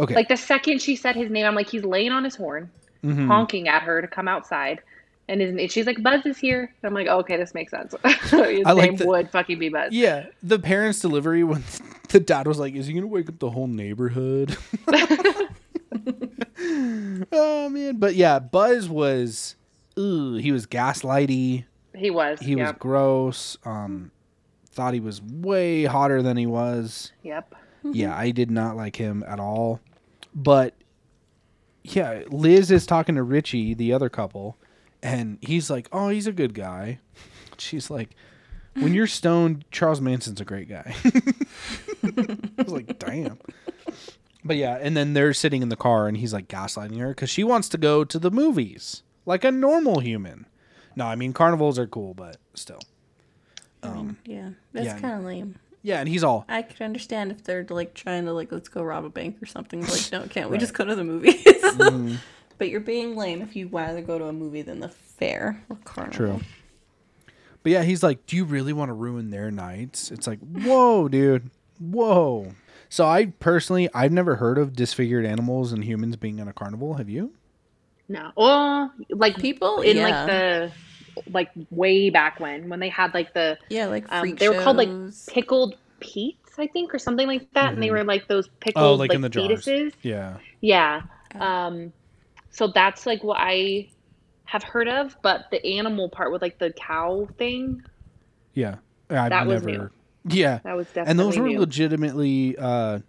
[0.00, 0.14] Okay.
[0.14, 2.70] Like the second she said his name, I'm like, he's laying on his horn,
[3.04, 3.26] Mhm.
[3.26, 4.80] honking at her to come outside.
[5.28, 6.62] And his, she's like, Buzz is here.
[6.82, 7.94] And I'm like, oh, okay, this makes sense.
[8.04, 8.32] his
[8.66, 9.92] I like name the- would fucking be Buzz.
[9.92, 11.62] Yeah, the parents' delivery when
[12.08, 14.56] the dad was like, "Is he gonna wake up the whole neighborhood?"
[17.32, 19.56] oh man, but yeah, Buzz was,
[19.98, 21.64] ooh, he was gaslighty.
[21.94, 22.40] He was.
[22.40, 23.56] He was gross.
[23.64, 24.10] Um,
[24.70, 27.12] thought he was way hotter than he was.
[27.22, 27.54] Yep.
[27.84, 29.80] Yeah, I did not like him at all.
[30.34, 30.74] But
[31.82, 34.56] yeah, Liz is talking to Richie, the other couple,
[35.02, 37.00] and he's like, "Oh, he's a good guy."
[37.58, 38.10] She's like,
[38.74, 40.94] "When you're stoned, Charles Manson's a great guy."
[42.02, 43.38] I was like, "Damn."
[44.44, 47.28] But yeah, and then they're sitting in the car, and he's like gaslighting her because
[47.30, 50.46] she wants to go to the movies like a normal human.
[50.96, 52.80] No, I mean carnivals are cool, but still.
[53.82, 54.98] Um, Yeah, that's yeah.
[54.98, 55.56] kind of lame.
[55.82, 58.82] Yeah, and he's all, I could understand if they're like trying to like let's go
[58.82, 59.80] rob a bank or something.
[59.86, 61.44] Like, no, can't we just go to the movies?
[61.70, 62.16] Mm-hmm.
[62.58, 65.76] but you're being lame if you rather go to a movie than the fair or
[65.84, 66.16] carnival.
[66.16, 66.40] True.
[67.62, 71.08] But yeah, he's like, "Do you really want to ruin their nights?" It's like, "Whoa,
[71.08, 71.50] dude.
[71.78, 72.52] Whoa."
[72.88, 76.94] So I personally, I've never heard of disfigured animals and humans being in a carnival.
[76.94, 77.32] Have you?
[78.08, 78.32] No.
[78.36, 80.08] Well, like People, in yeah.
[80.08, 80.72] like the
[81.28, 84.76] like way back when when they had like the Yeah, like um, they were called
[84.76, 84.88] like
[85.26, 87.92] pickled Pete's, I think, or something like that, and they Mhm.
[87.92, 89.64] were like those pickled Oh, like like, in the jars.
[89.66, 89.92] fetuses.
[90.02, 90.38] Yeah.
[90.60, 91.02] Yeah.
[91.38, 91.92] Um,
[92.50, 93.90] so that's like what I
[94.44, 97.82] have heard of, but the animal part with like the cow thing,
[98.54, 98.76] Yeah.
[99.08, 99.78] I've That was never.
[99.78, 99.90] new.
[100.24, 100.60] Yeah.
[100.64, 101.60] that was definitely And those were new.
[101.60, 103.00] legitimately uh,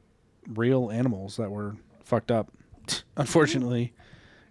[0.47, 2.51] real animals that were fucked up.
[3.17, 3.93] Unfortunately.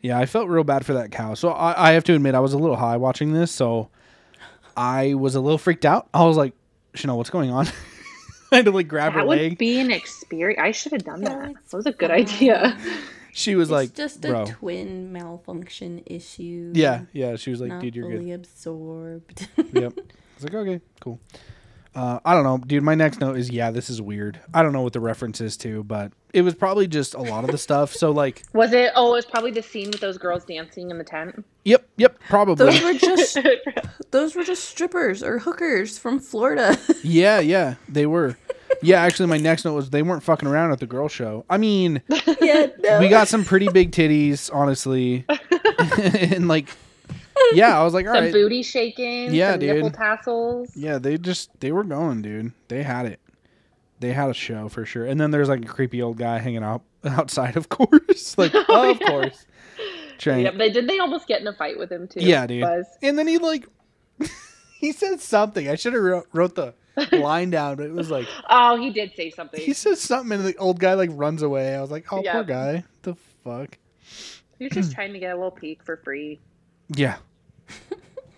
[0.03, 1.35] Yeah, I felt real bad for that cow.
[1.35, 3.91] So I, I have to admit, I was a little high watching this, so
[4.77, 6.09] I was a little freaked out.
[6.15, 6.55] I was like,
[6.95, 7.67] Chanel, what's going on?
[8.53, 10.61] I had to like grab her that would be an experience.
[10.61, 11.53] I should have done that.
[11.71, 12.79] That was a good idea.
[13.33, 16.73] She was It's like, just a twin malfunction issue.
[16.75, 17.37] Yeah, yeah.
[17.37, 18.35] She was like, not dude, you're fully good.
[18.35, 19.49] absorbed.
[19.73, 19.93] yep.
[19.99, 20.03] I
[20.35, 21.21] was like, okay, cool.
[21.95, 22.83] Uh, I don't know, dude.
[22.85, 24.39] My next note is, yeah, this is weird.
[24.55, 27.43] I don't know what the reference is to, but it was probably just a lot
[27.45, 27.93] of the stuff.
[27.93, 28.93] So like, Was it?
[28.95, 31.45] Oh, it was probably the scene with those girls dancing in the tent.
[31.65, 32.65] yep, yep, probably.
[32.67, 33.39] those were just
[34.13, 36.79] those were just strippers or hookers from Florida.
[37.03, 38.37] yeah, yeah, they were.
[38.83, 41.45] Yeah, actually, my next note was they weren't fucking around at the girl show.
[41.51, 42.03] I mean,
[42.41, 43.01] yeah, no.
[43.01, 45.27] we got some pretty big titties, honestly,
[46.33, 46.69] and like,
[47.55, 49.33] yeah, I was like, all some right, booty shaking.
[49.35, 49.95] Yeah, some nipple dude.
[49.99, 50.77] tassels.
[50.77, 52.53] Yeah, they just they were going, dude.
[52.69, 53.21] They had it.
[54.01, 55.05] They had a show for sure.
[55.05, 58.37] And then there's like a creepy old guy hanging out outside, of course.
[58.39, 59.07] like, Oh, of yeah.
[59.07, 59.47] course.
[60.19, 60.45] Trying.
[60.45, 60.89] Yep, they did.
[60.89, 62.21] They almost get in a fight with him too.
[62.21, 62.63] Yeah, dude.
[62.63, 62.87] Buzz.
[63.03, 63.67] And then he like
[64.81, 65.69] he said something.
[65.69, 66.75] I should have wrote, wrote the
[67.13, 69.61] line down, but it was like Oh, he did say something.
[69.61, 71.75] he says something and the old guy like runs away.
[71.75, 72.33] I was like, oh Yeah.
[72.35, 72.85] poor guy.
[73.03, 73.79] The fuck.
[74.59, 76.39] He was just trying to get a little peek for free.
[76.95, 77.17] Yeah.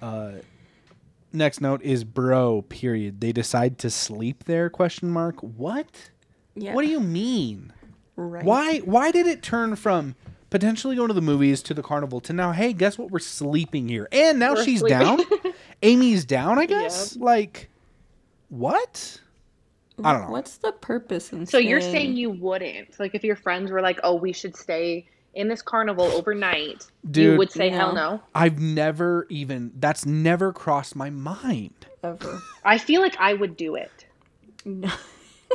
[0.03, 0.33] Uh
[1.33, 3.21] next note is bro, period.
[3.21, 5.37] They decide to sleep there, question mark.
[5.41, 6.11] What?
[6.55, 7.73] yeah, What do you mean?
[8.17, 8.45] right.
[8.45, 10.15] Why why did it turn from
[10.51, 13.11] potentially going to the movies to the carnival to now, hey, guess what?
[13.11, 14.07] We're sleeping here.
[14.13, 14.99] And now We're she's sleeping.
[14.99, 15.21] down.
[15.83, 17.17] Amy's down, I guess.
[17.17, 17.71] Like
[18.51, 19.19] what?
[20.05, 20.31] I don't know.
[20.33, 22.99] What's the purpose in So you're saying you wouldn't?
[23.01, 27.33] Like if your friends were like, "Oh, we should stay in this carnival overnight," Dude.
[27.33, 28.11] you would say, "Hell No.
[28.17, 31.87] no." I've never even that's never crossed my mind.
[32.05, 32.41] ever?
[32.65, 34.07] I feel like I would do it.
[34.65, 34.91] No.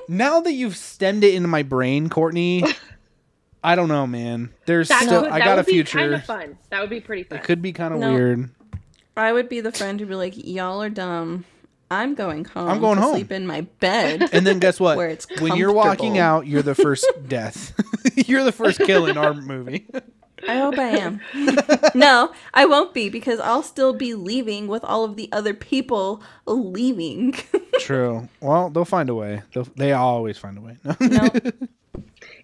[0.07, 2.63] Now that you've stemmed it into my brain, Courtney,
[3.63, 4.53] I don't know, man.
[4.67, 5.97] There's That still would, I got a would be future.
[5.97, 6.57] kind of fun.
[6.69, 7.39] That would be pretty fun.
[7.39, 8.13] It could be kind of No.
[8.13, 8.49] weird.
[9.17, 11.45] I would be the friend who'd be like, "Y'all are dumb.
[11.89, 12.69] I'm going home.
[12.69, 14.97] I'm going to home." Sleep in my bed." And then guess what?
[14.97, 17.73] Where it's when you're walking out, you're the first death.
[18.15, 19.87] you're the first kill in our movie.
[20.47, 21.19] I hope I am.
[21.95, 26.21] no, I won't be because I'll still be leaving with all of the other people
[26.45, 27.33] leaving.
[27.79, 28.29] True.
[28.39, 29.41] Well, they'll find a way.
[29.53, 30.77] They'll, they always find a way.
[31.01, 31.29] no,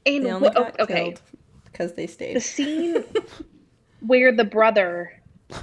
[0.08, 1.22] And they only wh- got okay, killed
[1.66, 2.36] because they stayed.
[2.36, 3.04] the scene
[4.00, 5.14] where the brother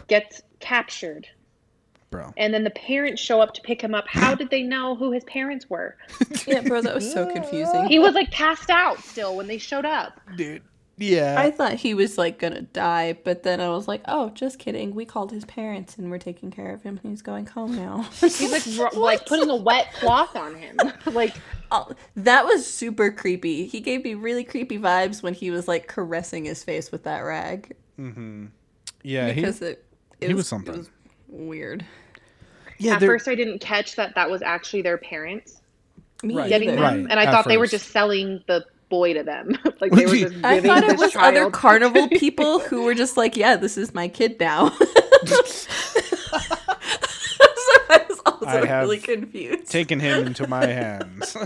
[0.06, 1.26] gets captured
[2.10, 2.34] Bro.
[2.36, 4.04] and then the parents show up to pick him up.
[4.08, 5.96] How did they know who his parents were?
[6.46, 7.86] Yeah, bro, that was so confusing.
[7.86, 10.20] He was like passed out still when they showed up.
[10.36, 10.62] Dude.
[10.96, 11.36] Yeah.
[11.38, 14.94] I thought he was like gonna die, but then I was like, oh, just kidding.
[14.94, 18.02] We called his parents and we're taking care of him he's going home now.
[18.20, 20.76] He's like ru- like putting a wet cloth on him.
[21.06, 21.34] like
[21.70, 23.66] Oh, that was super creepy.
[23.66, 27.20] He gave me really creepy vibes when he was like caressing his face with that
[27.20, 28.46] rag Mm-hmm.
[29.04, 29.28] yeah.
[29.28, 29.84] He, because it,
[30.20, 30.74] it he was, was something.
[30.74, 30.90] It was
[31.30, 31.84] weird.
[32.78, 32.94] yeah.
[32.94, 35.60] at there- first I didn't catch that that was actually their parents
[36.22, 36.48] Me Right.
[36.48, 39.56] getting them, Right, and I at thought they were just selling the boy to them.
[39.80, 43.36] like they were just I thought it was other carnival people who were just like,
[43.36, 44.70] yeah, this is my kid now.
[44.70, 45.66] so
[47.88, 49.70] I was also I have really confused.
[49.70, 51.36] taking him into my hands.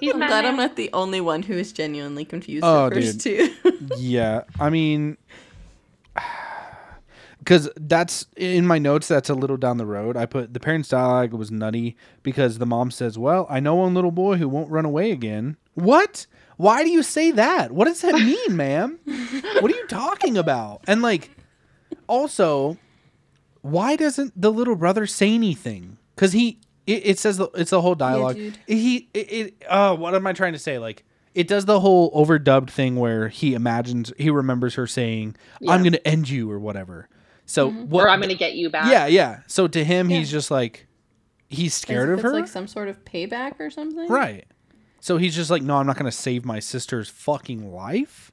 [0.00, 3.20] He's I'm glad I'm not the only one who is genuinely confused Oh, at first
[3.20, 3.54] too.
[3.96, 4.42] yeah.
[4.58, 5.16] I mean,
[7.42, 9.08] because that's in my notes.
[9.08, 10.16] That's a little down the road.
[10.16, 13.94] I put the parents' dialogue was nutty because the mom says, "Well, I know one
[13.94, 16.26] little boy who won't run away again." What?
[16.56, 17.72] Why do you say that?
[17.72, 18.98] What does that mean, ma'am?
[19.60, 20.82] What are you talking about?
[20.86, 21.30] And like,
[22.06, 22.76] also,
[23.62, 25.98] why doesn't the little brother say anything?
[26.14, 28.36] Because he, it, it says the, it's the whole dialogue.
[28.36, 28.58] dude.
[28.66, 30.78] he, it, it, oh, what am I trying to say?
[30.78, 35.34] Like, it does the whole overdubbed thing where he imagines he remembers her saying,
[35.66, 37.08] "I'm going to end you" or whatever.
[37.46, 37.88] So mm-hmm.
[37.88, 38.04] what?
[38.04, 38.90] or I'm gonna get you back.
[38.90, 39.40] yeah, yeah.
[39.46, 40.86] So to him, he's just like,
[41.48, 44.08] he's scared if of it's her, like some sort of payback or something.
[44.08, 44.46] right?
[45.00, 48.30] So he's just like, no, I'm not going to save my sister's fucking life,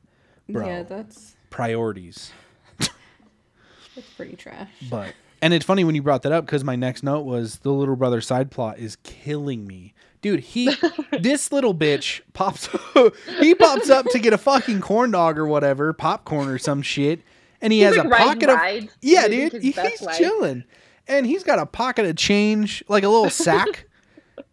[0.47, 0.67] bro.
[0.67, 2.31] Yeah, that's Priorities.
[2.77, 4.69] that's pretty trash.
[4.89, 7.71] But and it's funny when you brought that up because my next note was the
[7.71, 10.41] little brother side plot is killing me, dude.
[10.41, 10.75] He
[11.19, 12.69] this little bitch pops
[13.39, 17.21] he pops up to get a fucking corn dog or whatever, popcorn or some shit,
[17.61, 19.51] and he He's, has like, a pocket of rides, yeah, dude.
[19.53, 20.17] best He's life.
[20.17, 20.63] chilling,
[21.07, 23.85] and he's got a pocket of change, like a little sack.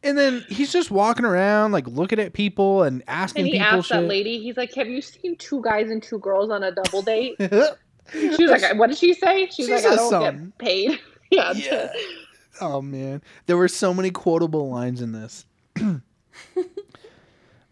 [0.03, 3.55] And then he's just walking around, like looking at people and asking people.
[3.57, 4.01] And he people asked shit.
[4.03, 7.03] that lady, he's like, "Have you seen two guys and two girls on a double
[7.03, 7.35] date?"
[8.12, 10.45] She was like, "What did she say?" She's She like, "I don't something.
[10.47, 11.53] get paid." yeah.
[11.55, 11.92] Yeah.
[12.61, 15.45] Oh man, there were so many quotable lines in this.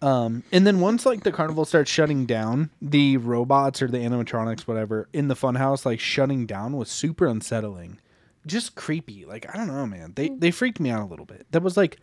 [0.05, 4.63] um, and then once like the carnival starts shutting down, the robots or the animatronics,
[4.63, 7.99] whatever, in the funhouse, like shutting down was super unsettling,
[8.47, 9.25] just creepy.
[9.25, 10.13] Like I don't know, man.
[10.15, 11.47] They they freaked me out a little bit.
[11.53, 11.99] That was like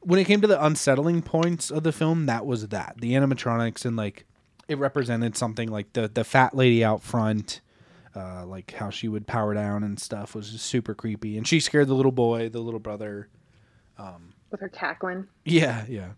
[0.00, 2.26] when it came to the unsettling points of the film.
[2.26, 4.24] That was that the animatronics and like
[4.68, 7.60] it represented something like the the fat lady out front
[8.14, 11.36] uh, like how she would power down and stuff was just super creepy.
[11.36, 13.28] And she scared the little boy, the little brother.
[13.98, 15.28] Um, With her cackling.
[15.44, 16.10] Yeah, yeah.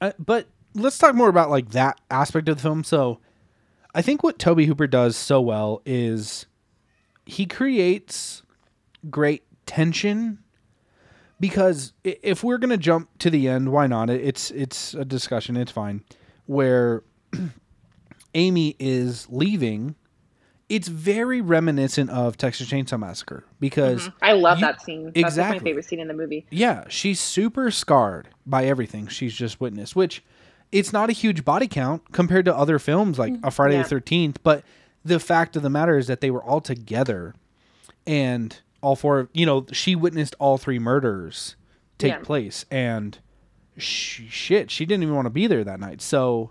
[0.00, 2.84] Uh, but let's talk more about like that aspect of the film.
[2.84, 3.18] So,
[3.94, 6.46] I think what Tobe Hooper does so well is
[7.24, 8.42] he creates
[9.10, 10.38] great tension
[11.40, 14.10] because if we're gonna jump to the end, why not?
[14.10, 15.56] It's it's a discussion.
[15.56, 16.02] It's fine.
[16.46, 17.02] Where
[18.34, 19.96] Amy is leaving,
[20.68, 24.16] it's very reminiscent of Texas Chainsaw Massacre because mm-hmm.
[24.22, 25.04] I love You- that scene.
[25.04, 25.58] That's exactly.
[25.60, 26.46] my favorite scene in the movie.
[26.50, 30.24] yeah, she's super scarred by everything she's just witnessed, which
[30.72, 33.84] it's not a huge body count compared to other films like a Friday Yeah.
[33.84, 34.64] the 13th, but
[35.04, 37.34] the fact of the matter is that they were all together
[38.06, 41.54] and all four, you know, she witnessed all three murders
[41.98, 42.18] take Yeah.
[42.18, 43.18] place and
[43.78, 46.02] she, shit, she didn't even want to be there that night.
[46.02, 46.50] So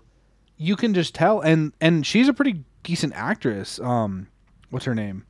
[0.56, 3.78] you can just tell and and she's a pretty decent actress.
[3.80, 4.28] Um
[4.70, 5.26] what's her name?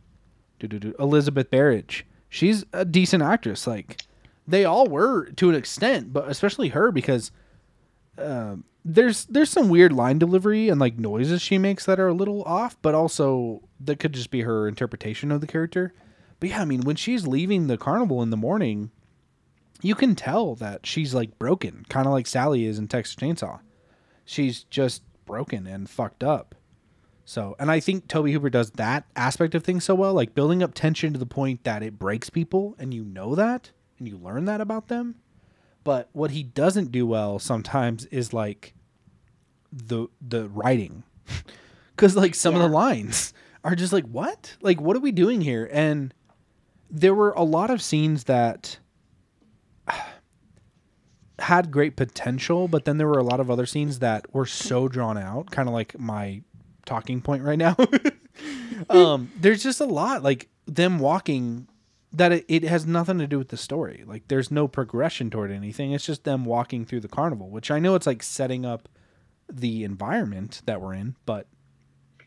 [0.58, 0.94] Do-do-do.
[0.98, 2.06] Elizabeth Berridge.
[2.28, 3.66] She's a decent actress.
[3.66, 4.00] Like
[4.46, 7.30] they all were to an extent, but especially her because
[8.18, 12.14] um, there's there's some weird line delivery and like noises she makes that are a
[12.14, 15.92] little off, but also that could just be her interpretation of the character.
[16.38, 18.90] But yeah, I mean, when she's leaving the carnival in the morning,
[19.82, 23.60] you can tell that she's like broken, kind of like Sally is in Texas Chainsaw.
[24.24, 26.54] She's just broken and fucked up.
[27.28, 30.62] So, and I think Tobe Hooper does that aspect of things so well, like building
[30.62, 34.16] up tension to the point that it breaks people and you know that and you
[34.16, 35.16] learn that about them.
[35.82, 38.74] But what he doesn't do well sometimes is like
[39.72, 41.02] the the writing.
[41.96, 43.34] Cuz like some of the lines
[43.64, 44.56] are just like what?
[44.60, 45.68] Like what are we doing here?
[45.72, 46.14] And
[46.88, 48.78] there were a lot of scenes that
[51.40, 54.86] had great potential, but then there were a lot of other scenes that were so
[54.86, 56.42] drawn out, kind of like my
[56.86, 57.76] talking point right now.
[58.90, 61.68] um, there's just a lot like them walking
[62.12, 64.04] that it, it has nothing to do with the story.
[64.06, 65.92] Like there's no progression toward anything.
[65.92, 68.88] It's just them walking through the carnival, which I know it's like setting up
[69.52, 71.46] the environment that we're in, but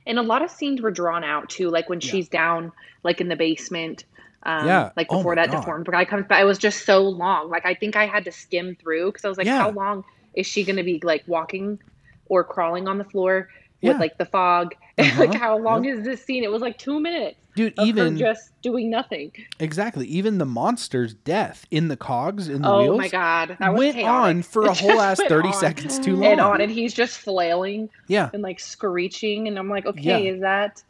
[0.05, 2.71] And a lot of scenes were drawn out too, like when she's down,
[3.03, 4.05] like in the basement.
[4.43, 4.91] Um, Yeah.
[4.95, 5.59] Like Oh before my that God.
[5.59, 6.41] deformed guy comes back.
[6.41, 7.49] It was just so long.
[7.49, 9.59] Like I think I had to skim through because I was like, Yeah.
[9.59, 10.03] how long
[10.33, 11.79] is she going to be like walking
[12.27, 13.49] or crawling on the floor?
[13.81, 13.91] Yeah.
[13.93, 14.75] with like the fog.
[14.99, 16.43] Uh-huh, like how long is this scene?
[16.43, 17.73] It was like two minutes dude.
[17.81, 19.31] Even just doing nothing.
[19.57, 23.55] exactly, even the monster's death in the cogs in the Oh wheels Oh my god,
[23.61, 26.25] that went on for a whole ass thirty on seconds too long.
[26.33, 30.33] And on, and he's just flailing Yeah, and like screeching, and I'm like, okay, Yeah.
[30.33, 30.83] is that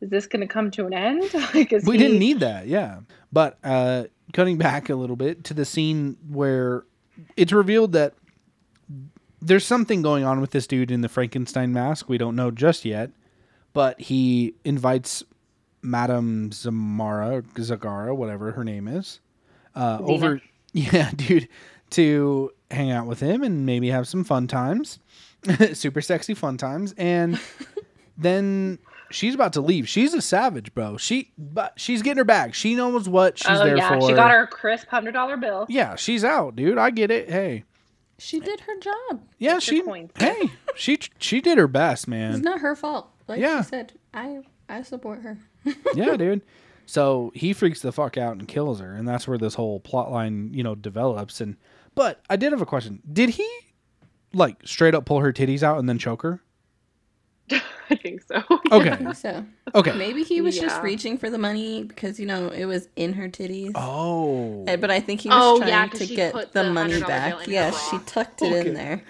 [0.00, 1.24] is this gonna come to an end?
[1.54, 2.68] like, is we he- didn't need that.
[2.68, 3.00] Yeah,
[3.34, 6.84] but uh, cutting back a little bit to the scene where
[7.36, 8.14] it's revealed that
[9.42, 12.08] there's something going on with this dude in the Frankenstein mask.
[12.08, 13.10] We don't know just yet,
[13.72, 15.24] but he invites
[15.82, 19.20] Madame Zamara, Zagara, whatever her name is,
[19.74, 20.40] uh, over,
[20.72, 21.48] yeah, dude,
[21.90, 25.00] to hang out with him and maybe have some fun times,
[25.72, 27.40] super sexy fun times, and
[28.16, 28.78] then
[29.10, 29.88] she's about to leave.
[29.88, 30.96] She's a savage, bro.
[30.98, 32.54] She, but she's getting her bag.
[32.54, 34.08] She knows what she's oh there yeah, for.
[34.08, 35.66] she got her crisp hundred dollar bill.
[35.68, 36.78] Yeah, she's out, dude.
[36.78, 37.28] I get it.
[37.28, 37.64] Hey,
[38.22, 39.22] She did her job.
[39.38, 39.82] yeah, Get she.
[40.18, 42.34] Hey, she she did her best, man.
[42.34, 43.08] It's not her fault.
[43.28, 43.62] Like Yeah.
[43.62, 45.38] she said, I I support her.
[45.94, 46.42] yeah, dude.
[46.86, 50.10] So he freaks the fuck out and kills her, and that's where this whole plot
[50.10, 51.40] line, you know, develops.
[51.40, 51.56] And
[51.94, 53.00] but I did have a question.
[53.12, 53.48] Did he
[54.32, 56.40] like straight up pull her titties out and then choke her?
[57.90, 58.36] I think so.
[58.48, 59.44] I Okay, think so.
[59.74, 59.92] okay.
[59.92, 63.28] Maybe he was just reaching for the money because you know it was in her
[63.28, 63.72] titties.
[63.74, 66.70] Oh, Uh, But I think he was Oh, trying yeah, 'cause to get the, the
[66.70, 67.46] money back.
[67.46, 68.68] Yes, Yeah, she tucked it Okay.
[68.68, 69.02] in there.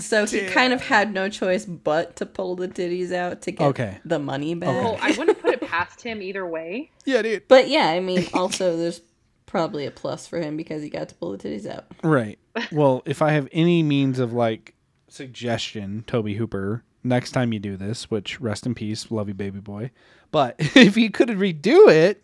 [0.00, 3.66] So he kind of had no choice but to pull the titties out to get
[3.68, 3.98] Okay.
[4.04, 4.68] the money back.
[4.68, 4.84] Okay.
[4.84, 6.90] Well, I wouldn't put it past him either way.
[7.04, 7.48] yeah, dude.
[7.48, 9.00] But yeah, I mean, also there's
[9.46, 11.86] probably a plus for him because he got to pull the titties out.
[12.04, 12.38] Right.
[12.70, 14.74] Well, if I have any means of like
[15.08, 19.60] suggestion, Tobe Hooper, next time you do this, which rest in peace, love you, baby
[19.60, 19.90] boy.
[20.30, 22.22] But if you could redo it,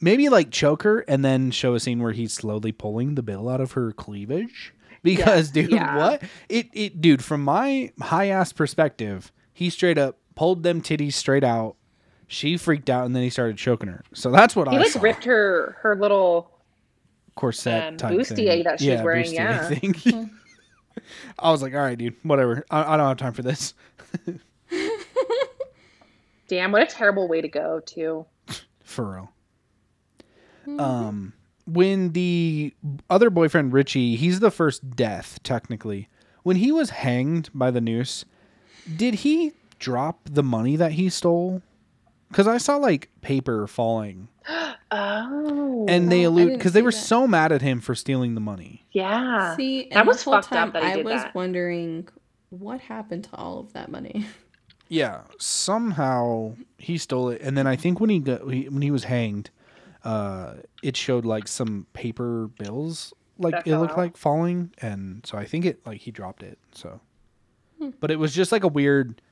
[0.00, 3.48] maybe like choke her and then show a scene where he's slowly pulling the bill
[3.48, 4.74] out of her cleavage.
[5.02, 5.96] Because, dude, yeah.
[5.96, 11.14] what it it dude from my high ass perspective, he straight up pulled them titties
[11.14, 11.76] straight out.
[12.26, 14.04] She freaked out and then he started choking her.
[14.14, 15.00] So that's what He I like saw.
[15.00, 16.50] ripped her her little
[17.34, 18.64] corset um, type bustier thing.
[18.64, 19.68] that she's wearing, bustier yeah.
[19.68, 20.30] thing.
[21.38, 22.64] I was like, all right, dude, whatever.
[22.70, 23.74] I, I don't have time for this.
[26.48, 26.72] Damn.
[26.72, 28.26] What a terrible way to go too.
[28.84, 29.28] For
[30.66, 30.78] real.
[30.78, 31.32] Um,
[31.66, 32.74] when the
[33.08, 36.08] other boyfriend Richie, he's the first death technically.
[36.42, 38.24] When he was hanged by the noose,
[38.96, 41.62] did he drop the money that he stole?
[42.28, 44.28] Because I saw like paper falling,
[44.92, 46.96] Oh, and they I allude because they were that.
[46.96, 48.84] so mad at him for stealing the money.
[48.92, 49.56] yeah.
[49.56, 51.34] See, that was fucked up that he I did was that.
[51.34, 52.08] wondering
[52.50, 54.26] what happened to all of that money.
[54.88, 59.04] Yeah, somehow he stole it, and then I think when he got when he was
[59.04, 59.50] hanged,
[60.04, 63.98] uh, it showed like some paper bills, like That it looked out?
[63.98, 66.58] like falling, and so I think it like he dropped it.
[66.72, 67.00] So,
[68.00, 69.22] but it was just like a weird,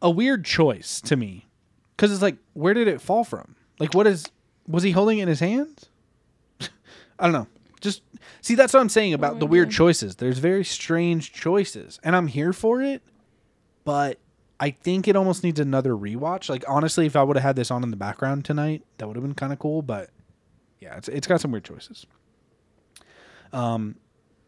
[0.00, 1.46] a weird choice to me,
[1.94, 3.54] because it's like where did it fall from?
[3.78, 4.24] Like what is
[4.66, 5.90] was he holding it in his hands?
[7.18, 7.48] I don't know.
[7.82, 8.02] Just
[8.40, 10.16] see that's what I'm saying about the weird choices.
[10.16, 13.02] There's very strange choices, and I'm here for it,
[13.84, 14.18] but
[14.60, 16.48] I think it almost needs another rewatch.
[16.48, 19.16] Like honestly, if I would have had this on in the background tonight, that would
[19.16, 19.82] have been kind of cool.
[19.82, 20.10] But
[20.80, 22.06] yeah, it's it's got some weird choices.
[23.52, 23.96] Um,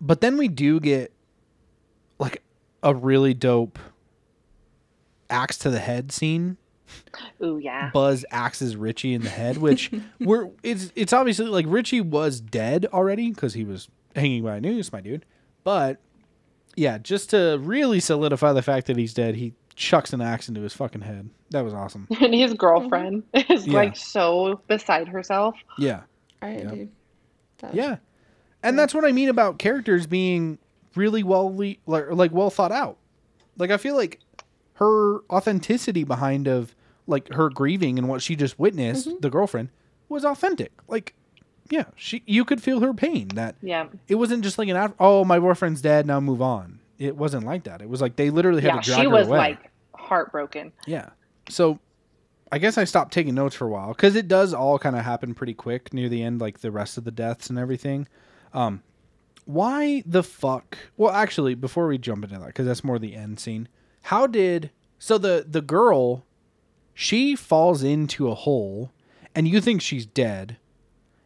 [0.00, 1.12] but then we do get
[2.18, 2.42] like
[2.82, 3.78] a really dope
[5.28, 6.56] axe to the head scene.
[7.42, 7.90] Ooh yeah.
[7.92, 12.86] Buzz axes Richie in the head, which we're it's it's obviously like Richie was dead
[12.92, 15.24] already because he was hanging by a noose, my dude.
[15.64, 15.98] But
[16.76, 20.60] yeah, just to really solidify the fact that he's dead, he chucks an axe into
[20.60, 21.30] his fucking head.
[21.50, 22.06] That was awesome.
[22.20, 23.52] And his girlfriend mm-hmm.
[23.52, 23.74] is Yeah.
[23.74, 25.56] like so beside herself.
[25.78, 26.02] Yeah.
[26.42, 26.70] All right, Yeah.
[26.70, 26.92] dude.
[27.58, 27.96] That Yeah.
[28.62, 30.58] And that's what I mean about characters being
[30.94, 32.96] really well le- like, like well thought out.
[33.58, 34.20] Like I feel like
[34.74, 36.74] her authenticity behind of
[37.06, 39.68] like her grieving and what she just witnessed, the girlfriend,
[40.08, 40.72] was authentic.
[40.88, 41.14] Like
[41.70, 43.86] yeah, she you could feel her pain that Yeah.
[44.08, 46.80] it wasn't just like an oh my boyfriend's dead now move on.
[46.98, 47.80] It wasn't like that.
[47.82, 48.80] It was like they literally had Yeah.
[48.80, 49.38] to drag She her was away.
[49.38, 50.72] like heartbroken.
[50.86, 51.10] Yeah.
[51.48, 51.78] So
[52.52, 55.04] I guess I stopped taking notes for a while because it does all kind of
[55.04, 58.06] happen pretty quick near the end, like the rest of the deaths and everything.
[58.52, 58.82] Um,
[59.44, 60.78] why the fuck?
[60.96, 63.68] Well, actually, before we jump into that, because that's more the end scene.
[64.08, 66.24] How did so the the girl?
[66.94, 68.92] She falls into a hole,
[69.34, 70.58] and you think she's dead,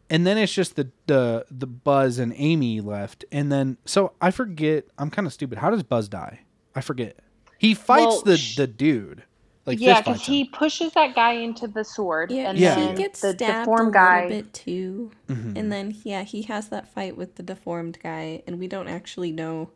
[0.08, 4.30] and then it's just the the the Buzz and Amy left, and then so I
[4.30, 4.84] forget.
[4.96, 5.58] I'm kind of stupid.
[5.58, 6.40] How does Buzz die?
[6.74, 7.16] I forget.
[7.58, 9.24] He fights Well, the sh- the dude.
[9.66, 12.88] Like yeah, because he pushes that guy into the sword, Yeah, and Yeah.
[12.88, 14.22] he gets the stabbed deformed a guy.
[14.22, 15.58] little bit too, Mhm.
[15.58, 19.30] and then yeah, he has that fight with the deformed guy, and we don't actually
[19.30, 19.68] know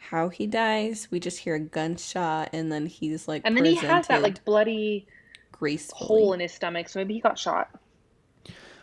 [0.00, 1.08] how he dies.
[1.10, 4.44] We just hear a gunshot, and then he's like, And then he has that like
[4.44, 5.06] bloody
[5.52, 6.06] gracefully.
[6.06, 7.68] hole in his stomach, so maybe he got shot.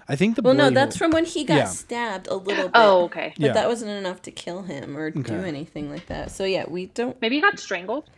[0.10, 1.66] I think the Well, no, that's hole- from when he got Yeah.
[1.66, 2.72] stabbed a little oh, bit.
[2.76, 3.34] Oh, okay.
[3.38, 3.54] But Yeah.
[3.54, 6.32] that wasn't enough to kill him or do anything like that.
[6.32, 8.10] So yeah, we don't Maybe he got strangled.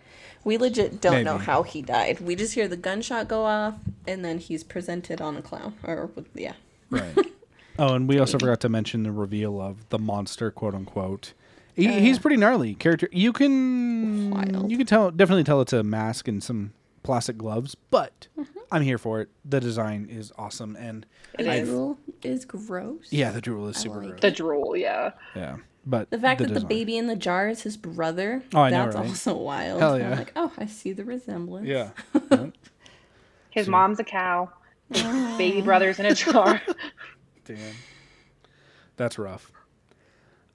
[0.43, 2.19] we legit don't know how he died.
[2.19, 3.75] We just hear the gunshot go off
[4.05, 6.53] and then he's presented on a clown or yeah.
[6.91, 7.17] Right.
[7.79, 11.33] oh, and we also forgot to mention the reveal of the monster, quote unquote.
[11.79, 13.07] He, oh, he's pretty gnarly character.
[13.11, 14.69] You can Wild.
[14.69, 16.73] you can tell definitely tell it's a mask and some
[17.03, 18.59] plastic gloves, but mm-hmm.
[18.71, 19.29] I'm here for it.
[19.45, 21.05] The design is awesome, and
[21.37, 23.07] The I've- drool is gross.
[23.11, 24.21] yeah, the drool is super like gross.
[24.21, 25.11] The drool, yeah.
[25.35, 28.69] Yeah, but The fact that the baby in the jar is his brother, Oh, I
[28.69, 29.07] know, that's right?
[29.07, 29.79] also wild.
[29.79, 30.15] Hell I'm yeah.
[30.15, 31.65] like, oh, I see the resemblance.
[31.67, 31.91] yeah,
[32.31, 32.47] Yeah.
[33.51, 33.71] His See.
[33.71, 34.51] mom's a cow.
[34.93, 35.37] Oh.
[35.37, 36.61] Baby brother's in a jar.
[37.45, 37.57] Damn.
[38.97, 39.51] That's rough.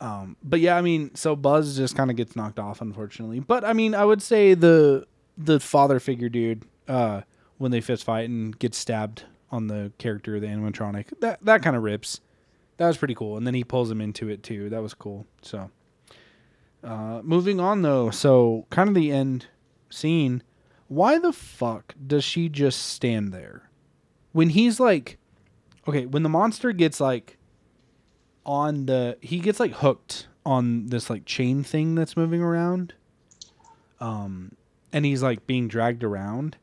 [0.01, 3.41] Um, but yeah, I mean, so Buzz just kind of gets knocked off, unfortunately.
[3.41, 5.07] But I mean, I would say the
[5.39, 7.23] the father figure dude, uh,
[7.59, 11.63] when they fist fight and gets stabbed on the character, of the animatronic, that that
[11.63, 12.21] kind of rips.
[12.77, 13.37] That was pretty cool.
[13.37, 14.69] And then he pulls him into it too.
[14.69, 15.27] That was cool.
[15.43, 15.71] So,
[16.83, 19.47] uh, moving on though, so kind of the end
[19.91, 20.43] scene.
[20.89, 23.71] Why the fuck does she just stand there
[24.33, 25.19] when he's like,
[25.89, 27.39] okay, when the monster gets like
[28.47, 32.95] on the he gets like hooked on this like chain thing that's moving around.
[34.01, 34.53] Um
[34.93, 36.57] and he's like being dragged around.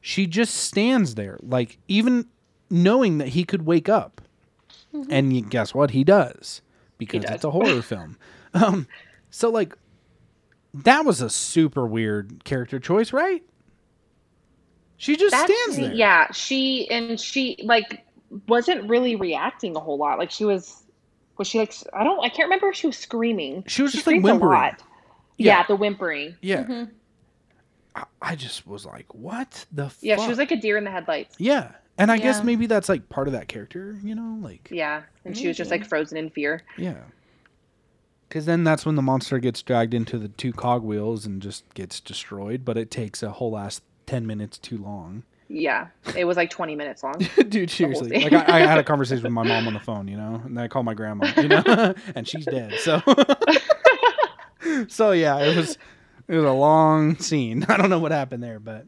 [0.00, 2.26] She just stands there like even
[2.70, 4.20] knowing that he could wake up.
[5.10, 5.90] And you, guess what?
[5.90, 6.62] He does
[6.96, 7.34] because does.
[7.34, 8.16] it's a horror film.
[8.54, 8.86] Um
[9.30, 9.76] so like
[10.72, 13.42] that was a super weird character choice right?
[14.96, 15.92] She just That's- stands there.
[15.94, 18.04] Yeah, she and she like
[18.48, 20.18] wasn't really reacting a whole lot.
[20.18, 20.82] Like she was
[21.38, 23.64] was she like I don't I can't remember if she was screaming.
[23.66, 24.52] She was just, like, screamed a whimpering.
[24.60, 24.82] lot.
[25.38, 25.58] Yeah.
[25.58, 25.66] Yeah.
[25.66, 26.36] the whimpering.
[26.40, 26.84] yeah mm-hmm.
[27.94, 30.24] I, I just was like what the Yeah, fuck?
[30.24, 31.36] she was like a deer in the headlights.
[31.38, 31.72] Yeah.
[31.98, 34.36] And I guess maybe that's like part of that character, you know?
[34.42, 36.62] Like, Yeah, and she was just like frozen in fear.
[36.76, 36.98] yeah.
[38.28, 42.00] Because then that's when the monster gets dragged into the two cogwheels and just gets
[42.00, 45.22] destroyed, but it takes a whole last 10 minutes too long.
[45.48, 47.14] Yeah, it was like 20 minutes long.
[47.48, 48.28] Dude, seriously.
[48.28, 50.42] Like, I, I had a conversation with my mom on the phone, you know?
[50.44, 51.94] And then I called my grandma, you know?
[52.14, 52.74] and she's dead.
[52.80, 53.00] So,
[54.88, 55.78] so yeah, it was,
[56.26, 57.64] it was a long scene.
[57.68, 58.86] I don't know what happened there, but.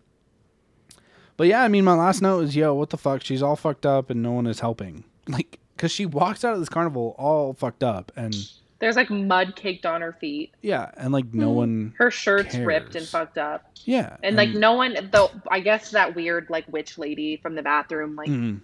[1.36, 3.22] But yeah, I mean, my last note was, yo, what the fuck?
[3.22, 5.04] She's all fucked up and no one is helping.
[5.28, 8.34] Like, because she walks out of this carnival all fucked up and
[8.80, 10.54] There's like mud caked on her feet.
[10.62, 13.64] yeah, and like no one, Her shirt's ripped and fucked up.
[13.84, 14.16] yeah.
[14.22, 18.14] And like no one though I guess that weird like witch lady from the bathroom
[18.14, 18.60] like Mhm,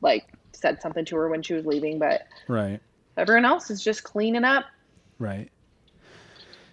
[0.00, 2.80] like said something to her when she was leaving, but right,
[3.16, 4.64] everyone else is just cleaning up.
[5.18, 5.50] right.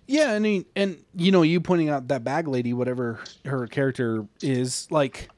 [0.07, 4.25] Yeah, I mean, and you know, you pointing out that bag lady, whatever her character
[4.41, 5.29] is, like,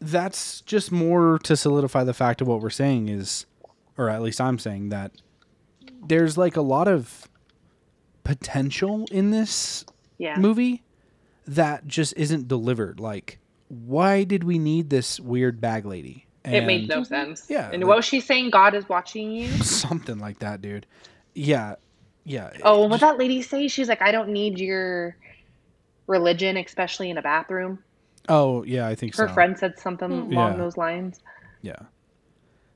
[0.00, 3.46] that's just more to solidify the fact of what we're saying is,
[3.98, 5.10] or at least I'm saying that
[6.06, 7.28] there's like a lot of
[8.24, 9.84] potential in this
[10.18, 10.36] Yeah.
[10.38, 10.82] movie
[11.46, 13.00] that just isn't delivered.
[13.00, 13.38] Like,
[13.68, 16.26] why did we need this weird bag lady?
[16.42, 17.46] it made no sense.
[17.50, 18.48] Yeah, And like- what was she saying?
[18.50, 19.48] God is watching you?
[19.62, 20.86] something like that, dude.
[21.34, 21.74] Yeah,
[22.24, 22.50] yeah.
[22.62, 23.68] Oh, and what just- that lady say?
[23.68, 25.16] She's like, I don't need your
[26.06, 27.80] religion, especially in a bathroom.
[28.28, 29.34] Oh, yeah, I think Her so.
[29.34, 30.56] friend said something along Yeah.
[30.56, 31.20] those lines.
[31.62, 31.76] Yeah.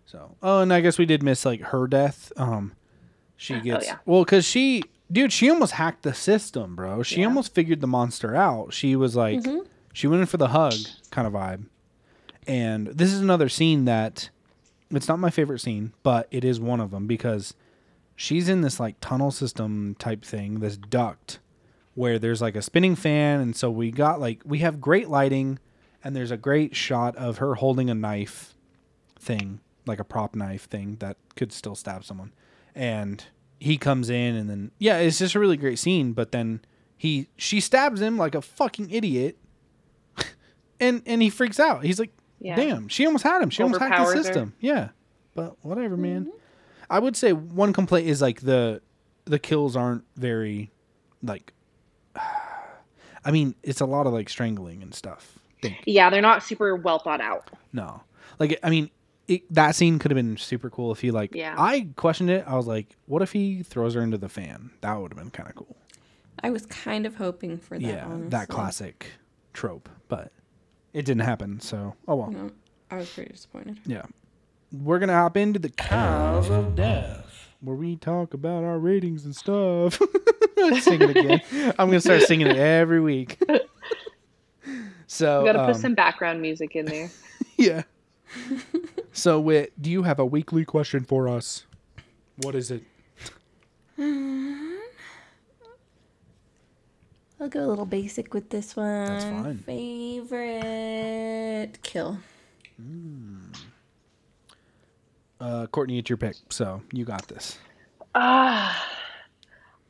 [0.05, 2.33] So, oh, and I guess we did miss like her death.
[2.37, 2.73] Um,
[3.37, 3.99] she oh, gets Oh, yeah.
[4.05, 7.03] well because she, dude, she almost hacked the system, bro.
[7.03, 7.27] She Yeah.
[7.27, 8.73] almost figured the monster out.
[8.73, 9.67] She was like, mm-hmm.
[9.93, 10.75] she went in for the hug
[11.11, 11.67] kind of vibe.
[12.47, 14.31] And this is another scene that
[14.91, 17.55] it's not my favorite scene, but it is one of them because
[18.17, 21.39] she's in this like tunnel system type thing, this duct
[21.95, 25.59] where there's like a spinning fan and so we got like we have great lighting
[26.03, 28.55] and there's a great shot of her holding a knife
[29.19, 32.33] thing, like a prop knife thing that could still stab someone.
[32.75, 33.25] And
[33.61, 36.61] he comes in and then yeah, it's just a really great scene, but then
[36.97, 39.37] he she stabs him like a fucking idiot.
[40.81, 41.85] and and he freaks out.
[41.85, 42.57] He's like, Yeah.
[42.57, 43.51] "Damn, she almost had him.
[43.51, 44.23] She almost hacked the Overpowers her.
[44.33, 44.89] system." Yeah.
[45.35, 46.27] But whatever, man.
[46.27, 46.37] Mm-hmm.
[46.91, 48.81] I would say one complaint is like the
[49.25, 50.71] the kills aren't very
[51.23, 51.53] like
[53.25, 55.39] I mean, it's a lot of like strangling and stuff.
[55.63, 55.83] Think.
[55.87, 57.51] Yeah, they're not super well thought out.
[57.73, 58.03] No,
[58.39, 58.91] like I mean,
[59.29, 61.35] it, that scene could have been super cool if he like.
[61.35, 61.55] Yeah.
[61.57, 62.45] I questioned it.
[62.47, 64.71] I was like, what if he throws her into the fan?
[64.81, 65.77] That would have been kind of cool.
[66.43, 67.87] I was kind of hoping for that.
[67.87, 68.29] yeah, honestly.
[68.29, 69.07] that classic
[69.53, 70.33] trope, but
[70.93, 71.61] it didn't happen.
[71.61, 72.31] So oh well.
[72.31, 72.51] No,
[72.91, 73.79] I was pretty disappointed.
[73.87, 74.03] Yeah,
[74.73, 79.35] we're gonna hop into the cause of death, where we talk about our ratings and
[79.35, 79.95] stuff.
[80.81, 81.41] Sing it again.
[81.79, 83.39] I'm gonna start singing it every week.
[85.07, 87.11] So We gotta put um, some background music in there.
[87.57, 87.83] yeah.
[89.15, 91.65] So, Wit, do you have a weekly question for us?
[92.37, 92.83] What is it?
[97.41, 99.07] I'll go a little basic with this one.
[99.07, 99.59] That's fine.
[99.59, 100.59] Favorite
[101.83, 102.19] kill.
[105.41, 107.59] Uh, Courtney, it's your pick, so you got this.
[108.15, 108.89] Ah,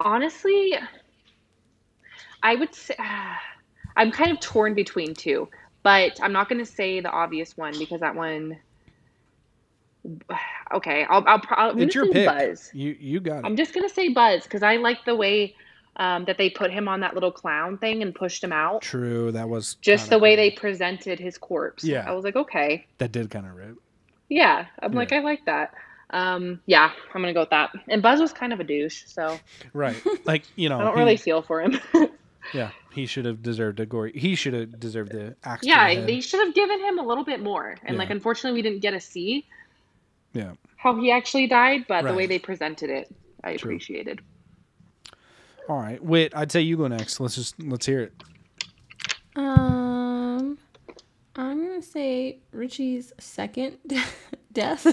[0.00, 0.74] honestly,
[2.42, 3.40] I would say ah,
[3.96, 5.48] I'm kind of torn between two,
[5.82, 8.58] but I'm not going to say the obvious one because that one.
[10.72, 11.22] Okay, I'll.
[11.26, 12.26] I'll, pro- I'm it's your pick.
[12.26, 12.70] Buzz.
[12.74, 13.44] You you got it.
[13.44, 15.54] I'm just gonna say Buzz because I like the way
[15.96, 18.82] um, that they put him on that little clown thing and pushed him out.
[18.82, 20.36] True, that was Just the way cool.
[20.44, 21.84] they presented his corpse.
[21.84, 22.04] Yeah.
[22.08, 23.76] I was like, okay, that did kind of rip.
[24.28, 24.66] yeah.
[24.80, 25.74] I'm like, I like that.
[26.10, 27.70] Um, yeah, I'm gonna go with that.
[27.86, 29.38] And Buzz was kind of a douche, so
[29.74, 31.78] Right, like you know, I don't he- really feel for him.
[32.52, 34.12] Yeah, he should have deserved a gory.
[34.14, 35.64] He should have deserved the axe.
[35.66, 37.74] yeah, they should have given him a little bit more.
[37.84, 39.46] And like, unfortunately, we didn't get to see
[40.34, 40.52] yeah.
[40.76, 43.70] how he actually died, but the way they presented it, I True.
[43.70, 44.20] appreciated.
[45.68, 46.32] All right, Wit.
[46.36, 47.20] I'd say you go next.
[47.20, 48.12] Let's just let's hear it.
[49.36, 50.58] Um,
[51.36, 53.78] I'm gonna say Richie's second
[54.52, 54.86] death.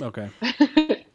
[0.00, 0.28] Okay.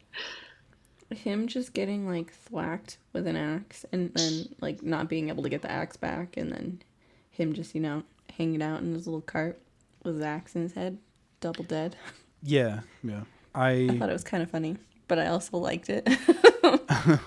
[1.10, 5.48] Him just getting like thwacked with an axe and then like not being able to
[5.48, 6.82] get the axe back, and then
[7.30, 8.02] him just you know
[8.36, 9.58] hanging out in his little cart
[10.04, 10.98] with his axe in his head,
[11.40, 11.96] double dead.
[12.40, 13.22] Yeah, yeah.
[13.54, 14.76] I I thought it was kind of funny,
[15.06, 16.08] but I also liked it.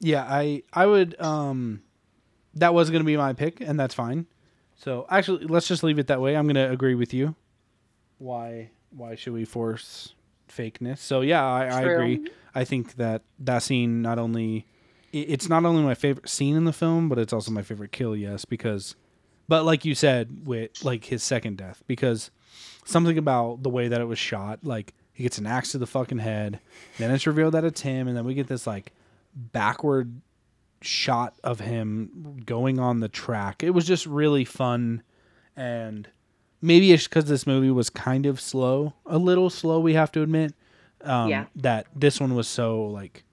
[0.00, 1.82] yeah I I would um
[2.54, 4.26] that was gonna be my pick, and that's fine.
[4.76, 6.36] So actually, let's just leave it that way.
[6.36, 7.34] I'm gonna agree with you.
[8.18, 10.14] Why why should we force
[10.48, 10.98] fakeness?
[10.98, 12.28] So yeah, I, I agree.
[12.54, 14.66] I think that that scene not only
[15.12, 18.16] it's not only my favorite scene in the film, but it's also my favorite kill.
[18.16, 18.96] Yes, because
[19.48, 22.30] but like you said, with like his second death, because
[22.84, 25.86] something about the way that it was shot, like he gets an axe to the
[25.86, 26.60] fucking head,
[26.98, 28.92] then it's revealed that it's him, and then we get this like
[29.34, 30.20] backward
[30.82, 33.62] shot of him going on the track.
[33.62, 35.02] It was just really fun,
[35.56, 36.08] and
[36.62, 39.78] maybe it's because this movie was kind of slow, a little slow.
[39.80, 40.54] We have to admit,
[41.02, 41.46] um, Yeah.
[41.56, 43.24] that this one was so like,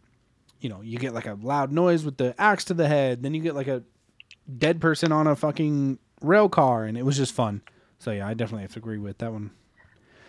[0.59, 3.33] you know, you get like a loud noise with the axe to the head, then
[3.33, 3.83] you get like a
[4.57, 7.61] dead person on a fucking rail car, and it was just fun.
[7.99, 9.51] So yeah, I definitely have to agree with that one.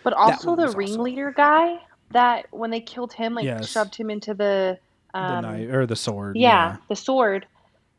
[0.03, 0.79] But also one the was awesome.
[0.79, 1.77] ringleader guy
[2.11, 3.69] that when they killed him, like Yes.
[3.69, 4.79] shoved him into the
[5.13, 6.35] The um, knife or the sword.
[6.37, 7.45] yeah, the sword,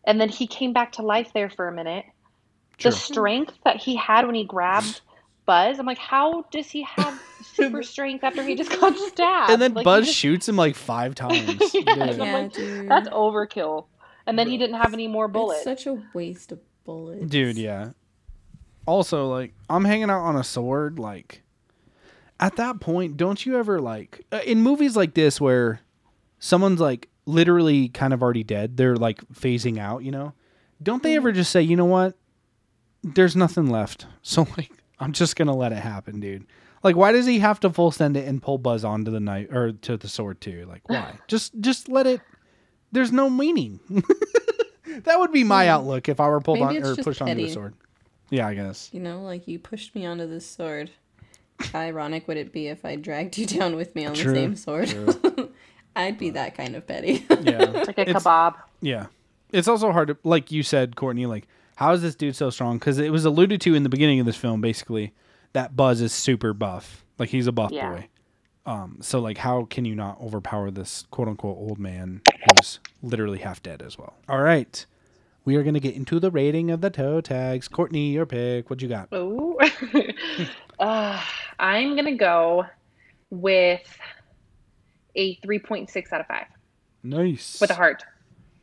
[0.05, 2.05] and then he came back to life there for a minute.
[2.79, 2.91] True.
[2.91, 5.03] The strength that he had when he grabbed
[5.47, 9.53] Buzz, I'm like, how does he have super strength after he just got stabbed?
[9.53, 11.61] and then Like, Buzz just- shoots him like five times.
[11.75, 11.93] Yeah, Yeah.
[12.05, 12.89] I'm yeah, like, dude.
[12.89, 13.87] That's overkill.
[14.27, 15.67] And then he didn't have any more bullets.
[15.67, 17.91] It's such a waste of bullets, Dude, yeah.
[18.87, 20.99] Also, like, I'm hanging out on a sword.
[20.99, 21.43] Like,
[22.39, 25.81] at that point, don't you ever, like, uh, in movies like this where
[26.39, 30.33] someone's, like, literally kind of already dead, they're, like, phasing out, you know?
[30.83, 32.17] Don't they ever just say, you know what?
[33.03, 34.07] There's nothing left.
[34.23, 36.47] So, like, I'm just going to let it happen, dude.
[36.83, 39.51] Like, why does he have to full send it and pull Buzz onto the knife
[39.51, 40.67] or to the sword, too?
[40.69, 41.15] Like, why?
[41.29, 42.21] just, just let it.
[42.93, 43.81] There's no meaning.
[45.05, 47.51] that would be my outlook if I were pulled Maybe on or pushed onto the
[47.51, 47.75] sword.
[48.31, 48.89] Yeah, I guess.
[48.93, 50.91] You know, like you pushed me onto this sword.
[51.73, 54.39] How ironic would it be if I dragged you down with me on True, the
[54.39, 55.51] same sword?
[55.97, 57.27] I'd be that kind of petty.
[57.43, 57.65] Yeah.
[57.87, 58.55] like a It's- kebab.
[58.81, 59.07] Yeah.
[59.53, 62.79] It's also hard to, like you said, Courtney, like, how is this dude so strong?
[62.79, 65.13] Because it was alluded to in the beginning of this film, basically,
[65.55, 67.05] that Buzz is super buff.
[67.19, 67.91] Like, he's a buff Yeah.
[67.91, 68.09] boy.
[68.65, 72.21] Um, so, like, how can you not overpower this quote unquote old man
[72.61, 74.15] who's literally half dead as well?
[74.29, 74.87] All right.
[75.51, 77.67] We are going to get into the rating of the toe tags.
[77.67, 78.71] Courtney, your pick.
[78.71, 79.09] What you got?
[79.11, 79.59] Oh,
[80.79, 81.21] uh,
[81.59, 82.67] I'm gonna go
[83.31, 83.99] with
[85.17, 86.47] a 3.6 out of five
[87.03, 87.61] Nice.
[87.61, 88.05] with a heart.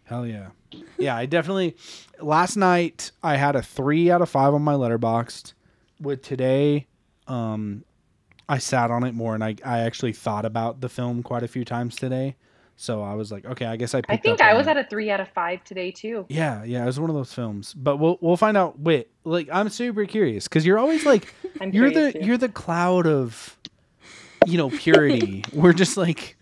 [0.05, 0.51] Hell yeah.
[0.97, 1.75] Yeah, I definitely
[2.21, 5.55] last night I had a 3 out of 5 on my Letterboxd.
[5.99, 6.87] With today
[7.27, 7.83] um
[8.47, 11.49] I sat on it more and I I actually thought about the film quite a
[11.49, 12.37] few times today.
[12.79, 14.83] So I was like, okay, I guess I picked I think I was at a
[14.83, 16.25] three out of five today too.
[16.29, 17.73] Yeah, yeah, it was one of those films.
[17.73, 21.33] But we'll we'll find out wait, like I'm super curious cuz you're always like
[21.71, 22.19] you're the too.
[22.21, 23.57] you're the cloud of
[24.45, 25.43] you know, purity.
[25.53, 26.37] We're just like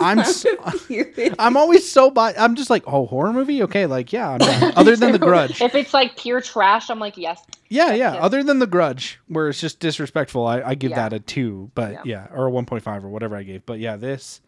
[0.00, 0.46] I'm s-
[1.38, 3.62] I'm always so bi- I'm just like, oh, horror movie?
[3.64, 4.72] Okay, like yeah, I'm.
[4.76, 5.60] Other than The Grudge.
[5.60, 7.42] If it's like pure trash, I'm like, yes.
[7.68, 8.14] Yeah, yeah.
[8.14, 8.20] it.
[8.20, 11.08] Other than The Grudge, where it's just disrespectful, I, I give Yeah.
[11.08, 12.02] that a two, but yeah.
[12.04, 12.26] Yeah.
[12.32, 13.66] or a one point five or whatever I gave.
[13.66, 14.40] But yeah, this,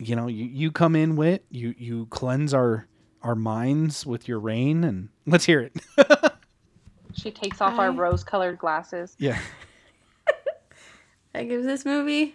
[0.00, 2.86] you know, you, you come in with you you cleanse our
[3.22, 5.76] our minds with your rain, and let's hear it.
[7.14, 9.14] She takes off our rose-colored glasses.
[9.18, 9.38] yeah.
[11.34, 12.34] I give this movie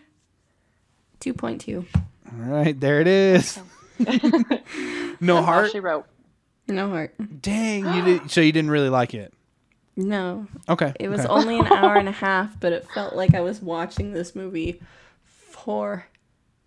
[1.21, 1.85] 2.2.
[1.95, 2.03] All
[2.39, 3.59] right, there it is.
[3.99, 5.71] no That's heart.
[5.71, 6.05] she wrote.
[6.67, 7.15] No heart.
[7.41, 8.31] Dang, you did.
[8.31, 9.33] So you didn't really like it.
[9.95, 10.47] No.
[10.67, 10.93] Okay.
[10.99, 11.29] It was okay.
[11.29, 14.81] only an hour and a half, but it felt like I was watching this movie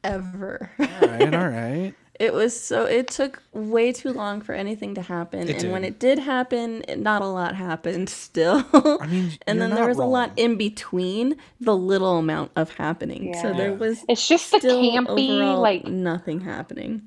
[0.02, 0.70] forever.
[0.78, 1.34] all right.
[1.34, 1.94] All right.
[2.18, 5.84] It was so it took way too long for anything to happen, It and when
[5.84, 8.64] it did happen, it- not a lot happened still.
[8.74, 12.50] I mean, and you're then there not was a lot in between the little amount
[12.56, 13.34] of happening.
[13.40, 17.02] So there was It's just the still campy, overall like nothing happening.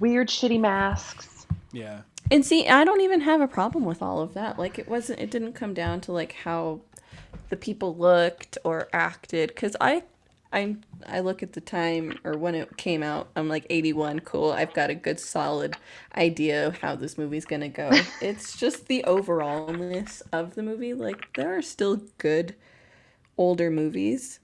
[0.00, 1.46] weird, shitty masks.
[1.70, 2.00] Yeah.
[2.30, 4.58] And see, I don't even have a problem with all of that.
[4.58, 6.80] Like it wasn't it didn't come down to like how
[7.50, 10.02] the people looked or acted cuz I
[10.52, 10.76] I
[11.06, 14.52] I look at the time or when it came out, I'm like 81, cool.
[14.52, 15.76] I've got a good solid
[16.16, 17.90] idea of how this movie's going to go.
[18.20, 20.94] it's just the overallness of the movie.
[20.94, 22.54] Like there are still good
[23.36, 24.40] older movies.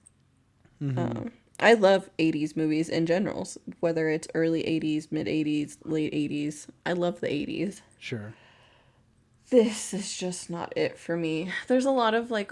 [0.81, 3.47] Um, I love 80s movies in general,
[3.79, 6.67] whether it's early 80s, mid 80s, late 80s.
[6.85, 7.81] I love the 80s.
[7.97, 8.33] Sure.
[9.49, 11.51] This is just not it for me.
[11.67, 12.51] There's a lot of like,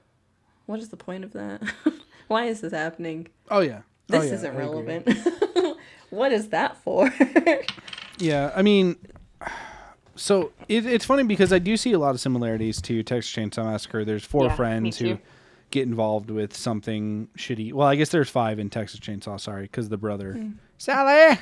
[0.66, 1.62] what is the point of that?
[2.28, 3.28] Why is this happening?
[3.50, 3.82] Oh yeah.
[4.08, 5.08] This oh, yeah, isn't I relevant.
[6.10, 7.12] what is that for?
[8.18, 8.94] Yeah, I mean,
[10.14, 13.64] so it, it's funny because I do see a lot of similarities to Texas Chainsaw
[13.64, 14.04] Massacre.
[14.04, 15.18] There's four Yeah, friends who
[15.70, 17.72] get involved with something shitty.
[17.72, 19.40] Well, I guess there's five in Texas Chainsaw.
[19.40, 20.50] Sorry, because the brother Hmm.
[20.78, 21.38] Sally.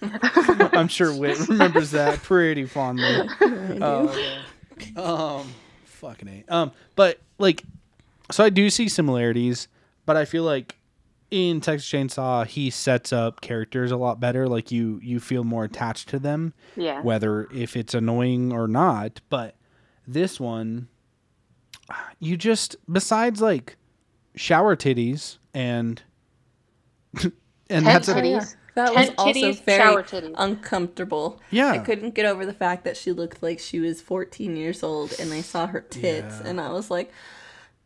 [0.72, 3.28] I'm sure Whit remembers that pretty fondly.
[3.82, 4.38] Oh,
[4.96, 5.46] um,
[5.84, 6.44] fucking a.
[6.52, 7.64] Um, but like,
[8.30, 9.68] so I do see similarities,
[10.06, 10.76] but I feel like
[11.30, 14.48] in Texas Chainsaw he sets up characters a lot better.
[14.48, 17.02] Like you, you feel more attached to them, Yeah.
[17.02, 19.20] whether if it's annoying or not.
[19.28, 19.54] But
[20.06, 20.88] this one,
[22.18, 23.76] you just besides like
[24.36, 26.02] shower titties and
[27.22, 27.32] and
[27.68, 28.56] Tent that's a, titties.
[28.74, 31.40] That was Tent also titties, very uncomfortable.
[31.50, 31.72] Yeah.
[31.72, 35.14] I couldn't get over the fact that she looked like she was 14 years old
[35.18, 36.48] and I saw her tits Yeah.
[36.48, 37.12] and I was like,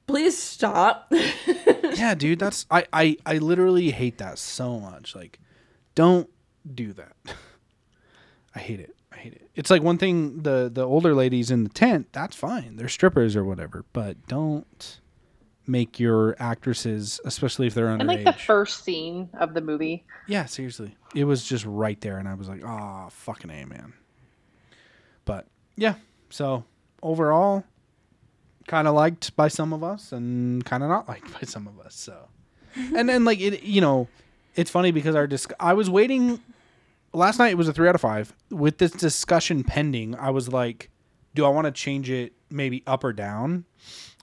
[0.07, 1.13] please stop.
[1.95, 5.15] yeah, dude, that's I, I I literally hate that so much.
[5.15, 5.39] Like,
[5.95, 6.29] don't
[6.75, 7.17] do that.
[8.55, 8.95] I hate it.
[9.13, 9.49] I hate it.
[9.55, 12.77] It's like one thing the the older ladies in the tent, that's fine.
[12.77, 14.99] They're strippers or whatever, but don't
[15.67, 18.25] make your actresses, especially if they're And underage.
[18.25, 20.05] like the first scene of the movie.
[20.27, 20.97] yeah, seriously.
[21.15, 23.93] It was just right there and I was like, "Oh, fucking A, man."
[25.25, 25.47] But,
[25.77, 25.95] yeah.
[26.31, 26.65] So,
[27.01, 27.63] overall,
[28.67, 31.79] kind of liked by some of us and kind of not liked by some of
[31.81, 31.95] us.
[31.95, 32.29] So,
[32.97, 34.09] and then like it, you know,
[34.55, 35.53] it's funny because our disc.
[35.61, 36.41] I was waiting.
[37.15, 38.35] Last night it was a three out of five.
[38.51, 40.91] With this discussion pending, I was like,
[41.35, 43.65] do I want to change it maybe up or down?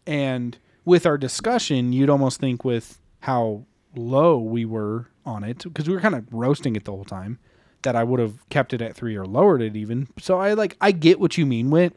[0.07, 3.65] And with our discussion, you'd almost think with how
[3.95, 7.39] low we were on it because we were kind of roasting it the whole time
[7.83, 10.07] that I would have kept it at three or lowered it even.
[10.19, 11.93] So I like I get what you mean with,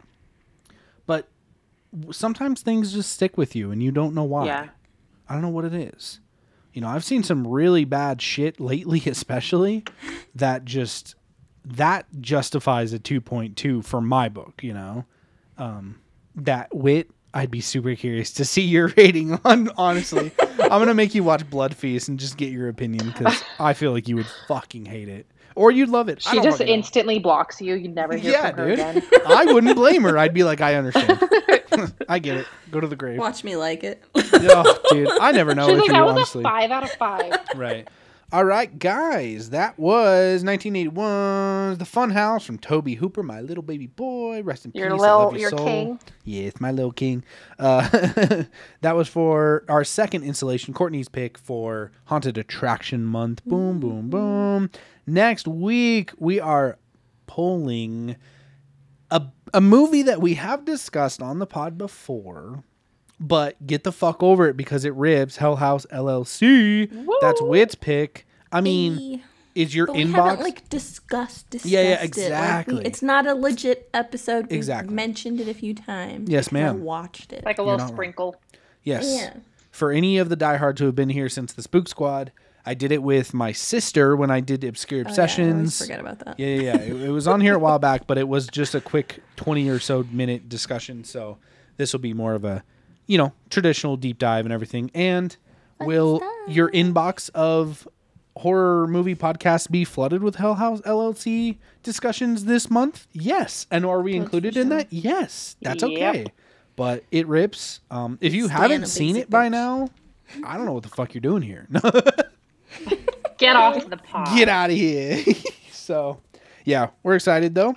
[1.06, 1.28] but
[2.10, 4.46] sometimes things just stick with you and you don't know why.
[4.46, 4.68] Yeah.
[5.28, 6.20] I don't know what it is.
[6.72, 9.84] You know, I've seen some really bad shit lately, especially
[10.34, 11.14] that just
[11.64, 15.04] that justifies a 2.2 for my book, you know.
[15.58, 16.00] Um
[16.34, 20.32] that wit I'd be super curious to see your rating on honestly.
[20.40, 23.72] I'm going to make you watch Blood Feast and just get your opinion cuz I
[23.74, 26.22] feel like you would fucking hate it or you'd love it.
[26.22, 26.72] She just fucking know.
[26.72, 27.74] instantly blocks you.
[27.74, 28.78] You'd never hear Yeah, from her dude.
[28.78, 29.02] again.
[29.26, 30.16] I wouldn't blame her.
[30.18, 31.22] I'd be like, I understand.
[32.08, 32.46] I get it.
[32.70, 33.18] Go to the grave.
[33.18, 34.02] Watch me like it.
[34.14, 36.40] Oh, dude, I never know She's if like, you that was honestly.
[36.40, 37.32] a five out of five.
[37.54, 37.88] Right.
[38.32, 44.42] All right, guys, that was 1981's The Funhouse from Tobe Hooper, my little baby boy.
[44.42, 44.92] Rest in Your peace.
[44.92, 45.66] I little- love you your soul.
[45.66, 46.00] king.
[46.24, 47.24] Yes, my little king.
[47.58, 47.86] Uh,
[48.80, 53.44] that was for our second installation, Courtney's pick for Haunted Attraction Month.
[53.44, 54.70] Boom, boom, boom.
[55.06, 56.78] Next week, we are
[57.26, 58.16] polling
[59.10, 62.64] a, a movie that we have discussed on the pod before,
[63.22, 66.90] but get the fuck over it because it ribs Hell House LLC.
[67.20, 67.48] That's Woo!
[67.48, 68.26] Wit's pick.
[68.50, 69.22] I mean,
[69.54, 70.14] is your But we inbox?
[70.30, 71.92] haven't like discussed, discussed Yeah, yeah, it.
[72.00, 72.74] Like, exactly.
[72.76, 74.46] we- it's not a legit episode.
[74.46, 74.94] We've Exactly.
[74.94, 76.28] mentioned it a few times.
[76.28, 76.82] Yes, ma'am.
[76.82, 77.44] watched it.
[77.44, 77.94] Like a little not wrong.
[77.96, 78.36] sprinkle.
[78.82, 79.04] yes.
[79.08, 79.34] Yeah.
[79.70, 82.30] For any of the diehards who have been here since the Spook Squad,
[82.66, 85.26] I did it with my sister when I did Obscure Oh, yeah, I
[85.86, 86.38] forget about that.
[86.38, 86.76] Yeah, yeah, yeah.
[86.76, 89.68] It, it was on here a while back, but it was just a quick 20
[89.70, 91.04] or so minute discussion.
[91.04, 91.38] So
[91.78, 92.62] this will be more of a,
[93.06, 94.90] you know, traditional deep dive and everything.
[94.94, 95.36] And
[95.80, 97.86] will your inbox of
[98.36, 103.06] horror movie podcasts be flooded with Hell House LLC discussions this month?
[103.12, 103.66] Yes.
[103.70, 104.78] And are we included in sure.
[104.78, 104.92] that?
[104.92, 105.56] Yes.
[105.60, 105.92] That's Yep.
[105.92, 106.26] okay.
[106.76, 107.80] But it rips.
[107.90, 109.52] Um, if you Stan haven't seen it by bitch.
[109.52, 109.88] now,
[110.44, 111.68] I don't know what the fuck you're doing here.
[113.38, 114.36] Get off the pod.
[114.36, 115.22] Get out of here.
[115.70, 116.20] so,
[116.64, 117.74] yeah, we're excited though.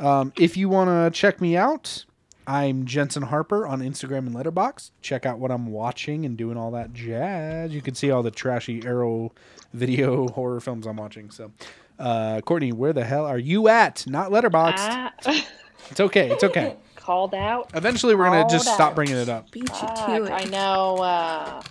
[0.00, 2.04] Um, if you want to check me out,
[2.46, 4.90] I'm Jensen Harper on Instagram and Letterboxd.
[5.00, 7.72] Check out what I'm watching and doing all that jazz.
[7.72, 9.32] You can see all the trashy Arrow
[9.72, 11.30] video horror films I'm watching.
[11.30, 11.52] So,
[11.98, 14.06] uh, Courtney, where the hell are you at?
[14.06, 14.74] Not Letterboxd.
[14.78, 15.12] Ah,
[15.90, 16.30] It's okay.
[16.30, 16.76] It's okay.
[16.96, 17.70] called out.
[17.74, 19.50] Eventually, we're gonna just Hold stop bringing it up.
[19.50, 20.30] Beat you to it.
[20.30, 20.96] I know.
[20.96, 21.62] Uh,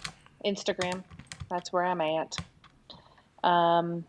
[0.45, 1.03] Instagram.
[1.49, 2.35] That's where I'm at.
[3.43, 4.05] Um,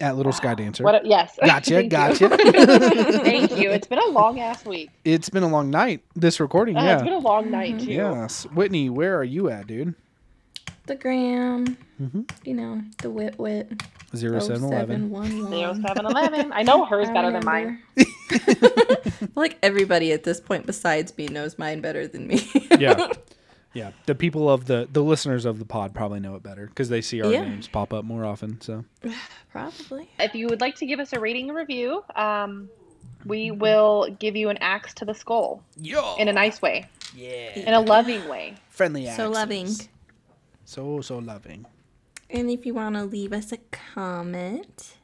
[0.00, 0.82] At Little Sky Dancer.
[0.82, 1.04] what?
[1.04, 1.38] Yes.
[1.44, 1.70] Gotcha.
[1.70, 1.90] Thank you.
[1.90, 2.28] Gotcha.
[3.22, 3.70] Thank you.
[3.70, 4.90] It's been a long ass week.
[5.04, 6.02] it's been a long night.
[6.16, 6.76] This recording.
[6.76, 6.94] Uh, yeah.
[6.94, 7.92] It's been a long night too.
[7.92, 8.44] Yes.
[8.54, 9.94] Whitney, where are you at, dude?
[10.86, 11.76] The gram.
[12.00, 12.28] Mhm.
[12.44, 13.70] You know, the wit wit.
[14.16, 15.10] Zero seven eleven.
[15.10, 15.82] 0711.
[15.82, 16.52] 0711.
[16.52, 17.78] I know hers I better than mine.
[17.96, 18.10] remember.
[18.30, 22.48] I feel like everybody at this point besides me knows mine better than me.
[22.78, 23.06] Yeah.
[23.72, 23.92] Yeah.
[24.06, 27.00] The people of the the listeners of the pod probably know it better because they
[27.00, 27.42] see our Yeah.
[27.42, 28.60] names pop up more often.
[28.60, 28.84] So
[29.52, 30.08] Probably.
[30.18, 32.68] If you would like to give us a rating and review, um,
[33.24, 35.62] we will give you an axe to the skull
[36.18, 38.54] in a nice way, yeah, in a loving way.
[38.70, 39.06] friendly.
[39.06, 39.16] Axe.
[39.16, 39.68] So loving.
[40.64, 41.66] So so loving.
[42.30, 44.94] And if you want to leave us a comment,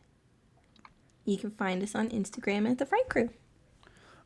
[1.25, 3.31] you can find us on Instagram at the Fright Crew.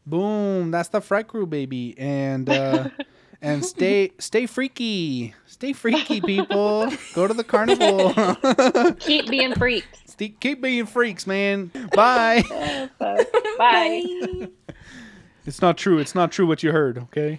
[0.07, 0.71] Boom.
[0.71, 1.95] That's the Fright Crew, baby.
[1.99, 2.89] And uh,
[3.43, 5.35] and stay stay freaky.
[5.47, 6.91] Stay freaky, people.
[7.15, 8.15] Go to the carnival.
[9.01, 9.87] Keep being freaks.
[10.07, 11.71] Stay, keep being freaks, man.
[11.95, 12.43] Bye.
[13.59, 14.49] Bye.
[15.47, 15.99] It's not true.
[15.99, 16.99] It's not true what you heard.
[16.99, 17.39] Okay.